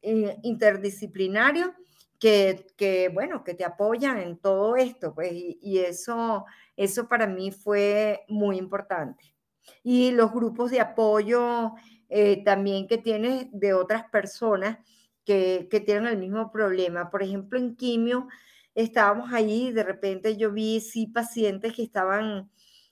eh, 0.00 0.38
interdisciplinario 0.42 1.74
que, 2.18 2.66
que, 2.78 3.10
bueno, 3.10 3.44
que 3.44 3.52
te 3.52 3.62
apoyan 3.62 4.16
en 4.18 4.38
todo 4.38 4.74
esto, 4.76 5.14
pues, 5.14 5.32
y, 5.34 5.80
eso, 5.80 6.46
eso 6.78 7.06
para 7.08 7.26
mí 7.26 7.50
fue 7.50 8.24
muy 8.28 8.56
importante. 8.56 9.34
Y 9.82 10.12
los 10.12 10.32
grupos 10.32 10.70
de 10.70 10.80
apoyo 10.80 11.74
eh, 12.14 12.44
también 12.44 12.86
que 12.86 12.98
tienes 12.98 13.46
de 13.52 13.72
otras 13.72 14.04
personas 14.10 14.78
que, 15.24 15.66
que, 15.70 15.80
tienen 15.80 16.08
el 16.08 16.18
mismo 16.18 16.52
problema. 16.52 17.10
Por 17.10 17.22
ejemplo, 17.22 17.58
en 17.58 17.74
quimio 17.74 18.28
estábamos 18.74 19.32
ahí, 19.32 19.72
de 19.72 19.82
repente 19.82 20.36
yo 20.36 20.52
vi 20.52 20.80
sí 20.80 21.06
pacientes 21.06 21.72
que 21.72 21.82
estaban 21.82 22.50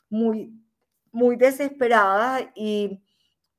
muy, 0.08 0.54
muy 1.12 1.36
desesperadas 1.36 2.44
y 2.54 3.02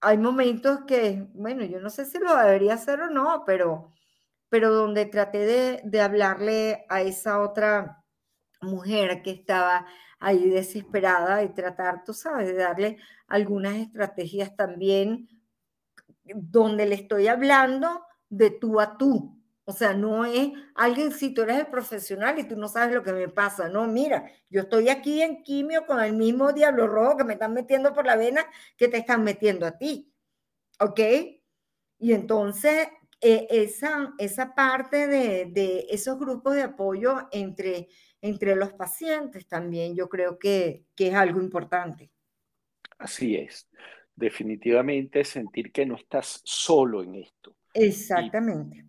hay 0.02 0.18
momentos 0.18 0.80
que, 0.88 1.28
bueno, 1.36 1.64
yo 1.66 1.80
no 1.80 1.92
sé 1.92 2.06
si 2.06 2.18
lo 2.18 2.36
debería 2.36 2.74
hacer 2.74 3.00
o 3.02 3.12
no, 3.12 3.44
pero, 3.46 3.92
pero 4.50 4.74
donde 4.74 5.06
traté 5.06 5.46
de, 5.46 5.82
de 5.84 6.02
hablarle 6.02 6.86
a 6.90 7.04
esa 7.04 7.40
otra 7.40 8.04
mujer 8.62 9.22
que 9.22 9.30
estaba 9.30 9.86
ahí 10.20 10.50
desesperada 10.50 11.44
y 11.44 11.54
tratar, 11.54 12.04
tú 12.04 12.14
sabes, 12.16 12.48
de 12.48 12.56
darle 12.56 12.98
algunas 13.28 13.76
estrategias 13.76 14.56
también 14.56 15.30
donde 16.24 16.86
le 16.86 16.96
estoy 16.96 17.28
hablando 17.28 18.06
de 18.30 18.52
tú 18.52 18.80
a 18.80 18.98
tú, 18.98 19.42
o 19.64 19.74
sea, 19.74 19.94
no 19.94 20.26
es 20.26 20.52
alguien, 20.76 21.12
si 21.12 21.34
tú 21.34 21.44
eres 21.44 21.60
el 21.60 21.68
profesional 21.68 22.38
y 22.40 22.48
tú 22.48 22.56
no 22.56 22.68
sabes 22.68 22.96
lo 22.96 23.04
que 23.04 23.14
me 23.14 23.30
pasa, 23.30 23.70
no, 23.70 23.88
mira, 23.88 24.26
yo 24.50 24.62
estoy 24.62 24.90
aquí 24.90 25.22
en 25.22 25.44
quimio 25.44 25.86
con 25.86 26.02
el 26.02 26.14
mismo 26.14 26.52
diablo 26.52 26.88
rojo 26.88 27.18
que 27.18 27.24
me 27.24 27.34
están 27.34 27.54
metiendo 27.54 27.94
por 27.94 28.06
la 28.06 28.16
vena 28.16 28.46
que 28.76 28.88
te 28.88 28.98
están 28.98 29.24
metiendo 29.24 29.66
a 29.66 29.78
ti, 29.78 30.12
¿ok? 30.80 31.00
Y 32.00 32.14
entonces, 32.14 32.88
eh, 33.22 33.48
esa, 33.52 34.14
esa 34.18 34.56
parte 34.56 35.08
de, 35.08 35.46
de, 35.52 35.86
esos 35.90 36.18
grupos 36.18 36.56
de 36.56 36.64
apoyo 36.64 37.30
entre, 37.32 37.88
entre 38.22 38.56
los 38.56 38.74
pacientes 38.74 39.48
también, 39.48 39.96
yo 39.96 40.10
creo 40.10 40.40
que, 40.40 40.86
que 40.96 41.10
es 41.10 41.14
algo 41.14 41.40
importante. 41.40 42.12
Así 42.98 43.36
es, 43.36 43.70
definitivamente 44.16 45.24
sentir 45.24 45.72
que 45.72 45.86
no 45.86 45.96
estás 45.96 46.42
solo 46.44 47.04
en 47.04 47.16
esto. 47.16 47.56
Exactamente 47.74 48.86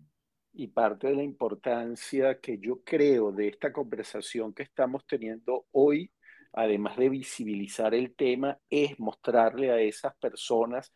y 0.53 0.67
parte 0.67 1.07
de 1.07 1.15
la 1.15 1.23
importancia 1.23 2.39
que 2.39 2.59
yo 2.59 2.81
creo 2.83 3.31
de 3.31 3.47
esta 3.47 3.73
conversación 3.73 4.53
que 4.53 4.63
estamos 4.63 5.05
teniendo 5.07 5.65
hoy, 5.71 6.11
además 6.53 6.97
de 6.97 7.09
visibilizar 7.09 7.95
el 7.95 8.13
tema, 8.13 8.59
es 8.69 8.99
mostrarle 8.99 9.71
a 9.71 9.79
esas 9.79 10.15
personas 10.17 10.93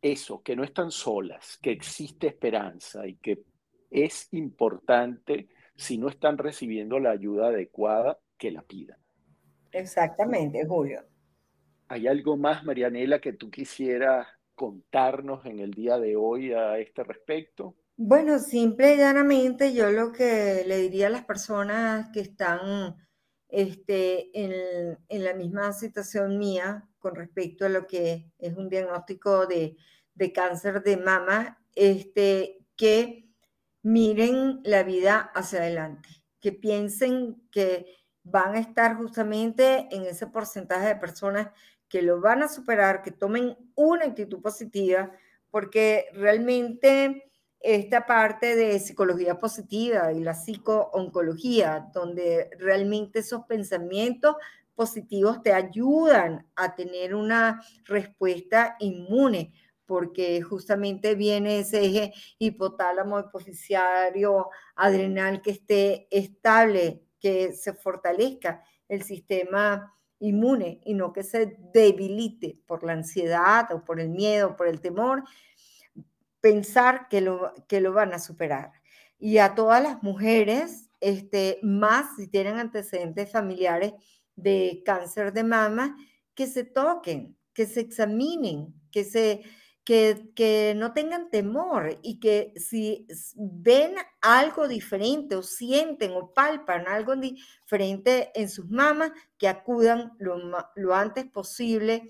eso, 0.00 0.42
que 0.42 0.56
no 0.56 0.64
están 0.64 0.90
solas, 0.90 1.58
que 1.62 1.70
existe 1.70 2.26
esperanza 2.26 3.06
y 3.06 3.14
que 3.16 3.44
es 3.88 4.26
importante, 4.32 5.48
si 5.76 5.96
no 5.96 6.08
están 6.08 6.38
recibiendo 6.38 6.98
la 6.98 7.10
ayuda 7.10 7.48
adecuada, 7.48 8.18
que 8.36 8.50
la 8.50 8.62
pidan. 8.62 8.98
Exactamente, 9.70 10.66
Julio. 10.66 11.04
¿Hay 11.92 12.06
algo 12.06 12.38
más, 12.38 12.64
Marianela, 12.64 13.20
que 13.20 13.34
tú 13.34 13.50
quisieras 13.50 14.26
contarnos 14.54 15.44
en 15.44 15.60
el 15.60 15.72
día 15.72 15.98
de 15.98 16.16
hoy 16.16 16.54
a 16.54 16.78
este 16.78 17.04
respecto? 17.04 17.76
Bueno, 17.98 18.38
simple 18.38 18.94
y 18.94 18.96
llanamente 18.96 19.74
yo 19.74 19.90
lo 19.90 20.10
que 20.10 20.64
le 20.66 20.78
diría 20.78 21.08
a 21.08 21.10
las 21.10 21.26
personas 21.26 22.08
que 22.10 22.20
están 22.20 22.96
este, 23.50 24.30
en, 24.32 25.22
la 25.22 25.34
misma 25.34 25.74
situación 25.74 26.38
mía 26.38 26.88
con 26.98 27.14
respecto 27.14 27.66
a 27.66 27.68
lo 27.68 27.86
que 27.86 28.32
es 28.38 28.56
un 28.56 28.70
diagnóstico 28.70 29.46
de, 29.46 29.76
cáncer 30.32 30.82
de 30.82 30.96
mama, 30.96 31.62
este, 31.74 32.64
que 32.74 33.28
miren 33.82 34.62
la 34.64 34.82
vida 34.82 35.30
hacia 35.34 35.58
adelante, 35.58 36.08
que 36.40 36.52
piensen 36.52 37.36
que 37.50 37.98
van 38.24 38.54
a 38.54 38.60
estar 38.60 38.96
justamente 38.96 39.88
en 39.90 40.04
ese 40.04 40.26
porcentaje 40.26 40.86
de 40.86 40.96
personas 40.96 41.50
que 41.92 42.00
lo 42.00 42.22
van 42.22 42.42
a 42.42 42.48
superar, 42.48 43.02
que 43.02 43.10
tomen 43.10 43.54
una 43.74 44.06
actitud 44.06 44.40
positiva, 44.40 45.12
porque 45.50 46.06
realmente 46.14 47.30
esta 47.60 48.06
parte 48.06 48.56
de 48.56 48.80
psicología 48.80 49.38
positiva 49.38 50.10
y 50.10 50.20
la 50.20 50.32
psicooncología, 50.32 51.90
donde 51.92 52.48
realmente 52.58 53.18
esos 53.18 53.44
pensamientos 53.44 54.36
positivos 54.74 55.42
te 55.42 55.52
ayudan 55.52 56.46
a 56.56 56.74
tener 56.74 57.14
una 57.14 57.62
respuesta 57.84 58.74
inmune, 58.78 59.52
porque 59.84 60.40
justamente 60.40 61.14
viene 61.14 61.58
ese 61.58 61.84
eje 61.84 62.14
hipotálamo 62.38 63.20
hipofisiario 63.20 64.48
adrenal 64.76 65.42
que 65.42 65.50
esté 65.50 66.08
estable, 66.10 67.02
que 67.20 67.52
se 67.52 67.74
fortalezca 67.74 68.64
el 68.88 69.02
sistema 69.02 69.94
inmune 70.22 70.80
y 70.84 70.94
no 70.94 71.12
que 71.12 71.24
se 71.24 71.58
debilite 71.74 72.58
por 72.66 72.84
la 72.84 72.92
ansiedad 72.92 73.70
o 73.72 73.84
por 73.84 74.00
el 74.00 74.08
miedo, 74.08 74.56
por 74.56 74.68
el 74.68 74.80
temor, 74.80 75.24
pensar 76.40 77.08
que 77.08 77.20
lo, 77.20 77.52
que 77.68 77.80
lo 77.80 77.92
van 77.92 78.14
a 78.14 78.18
superar. 78.18 78.72
Y 79.18 79.38
a 79.38 79.54
todas 79.54 79.82
las 79.82 80.02
mujeres, 80.02 80.90
este, 81.00 81.58
más 81.62 82.16
si 82.16 82.28
tienen 82.28 82.58
antecedentes 82.58 83.30
familiares 83.30 83.92
de 84.36 84.82
cáncer 84.84 85.32
de 85.32 85.44
mama, 85.44 85.96
que 86.34 86.46
se 86.46 86.64
toquen, 86.64 87.36
que 87.52 87.66
se 87.66 87.80
examinen, 87.80 88.74
que, 88.90 89.04
se, 89.04 89.42
que, 89.84 90.30
que 90.36 90.74
no 90.76 90.92
tengan 90.92 91.30
temor 91.30 91.98
y 92.02 92.20
que 92.20 92.52
si 92.56 93.06
ven 93.36 93.94
algo 94.20 94.68
diferente 94.68 95.34
o 95.34 95.42
sienten 95.42 96.12
o 96.12 96.32
palpan 96.32 96.86
algo 96.86 97.16
diferente 97.16 98.30
en 98.34 98.48
sus 98.48 98.68
mamas, 98.68 99.12
que 99.38 99.48
acudan 99.48 100.12
lo, 100.18 100.38
lo 100.76 100.94
antes 100.94 101.26
posible 101.26 102.08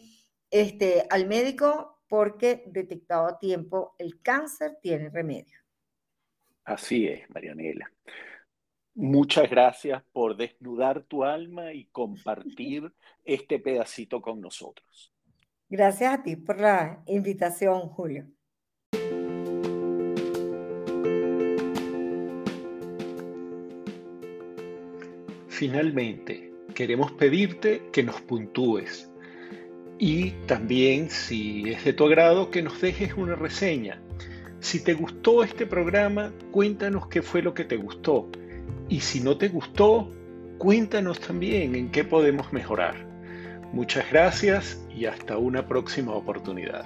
este, 0.51 1.07
al 1.09 1.27
médico 1.27 2.03
porque 2.09 2.65
detectado 2.67 3.27
a 3.27 3.39
tiempo 3.39 3.95
el 3.99 4.21
cáncer 4.21 4.79
tiene 4.83 5.09
remedio. 5.09 5.59
Así 6.65 7.09
es, 7.09 7.29
Marianela. 7.31 7.91
Muchas 8.95 9.49
gracias 9.49 10.03
por 10.13 10.37
desnudar 10.37 11.05
tu 11.05 11.25
alma 11.25 11.73
y 11.73 11.87
compartir 11.93 12.93
este 13.25 13.59
pedacito 13.59 14.21
con 14.21 14.41
nosotros. 14.41 15.12
Gracias 15.73 16.13
a 16.13 16.23
ti 16.23 16.37
por 16.37 16.61
la 16.61 17.03
invitación, 17.07 17.89
Julio. 17.89 18.27
finalmente, 25.63 26.53
queremos 26.75 27.13
pedirte 27.13 27.85
que 27.93 28.03
nos 28.03 28.21
puntúes 28.21 29.09
y 29.97 30.33
también, 30.49 31.09
si 31.09 31.71
es 31.71 31.85
de 31.85 31.93
tu 31.93 32.07
agrado, 32.07 32.51
que 32.51 32.63
nos 32.63 32.81
dejes 32.81 33.15
una 33.15 33.37
reseña. 33.37 34.03
Si 34.59 34.83
te 34.83 34.95
gustó 34.95 35.45
este 35.45 35.65
programa, 35.65 36.33
cuéntanos 36.51 37.07
qué 37.07 37.23
fue 37.23 37.43
lo 37.43 37.55
que 37.55 37.63
te 37.63 37.77
gustó. 37.77 38.29
Y 38.89 38.99
si 38.99 39.21
no 39.21 39.39
te 39.39 39.51
gustó, 39.51 40.11
cuéntanos 40.59 41.21
también 41.21 41.77
en 41.77 41.93
qué 41.93 42.03
podemos 42.03 42.53
mejorar. 42.53 42.97
Muchas 43.73 44.11
gracias 44.11 44.82
y 44.97 45.07
hasta 45.07 45.39
una 45.39 45.67
próxima 45.67 46.13
oportunidad. 46.13 46.85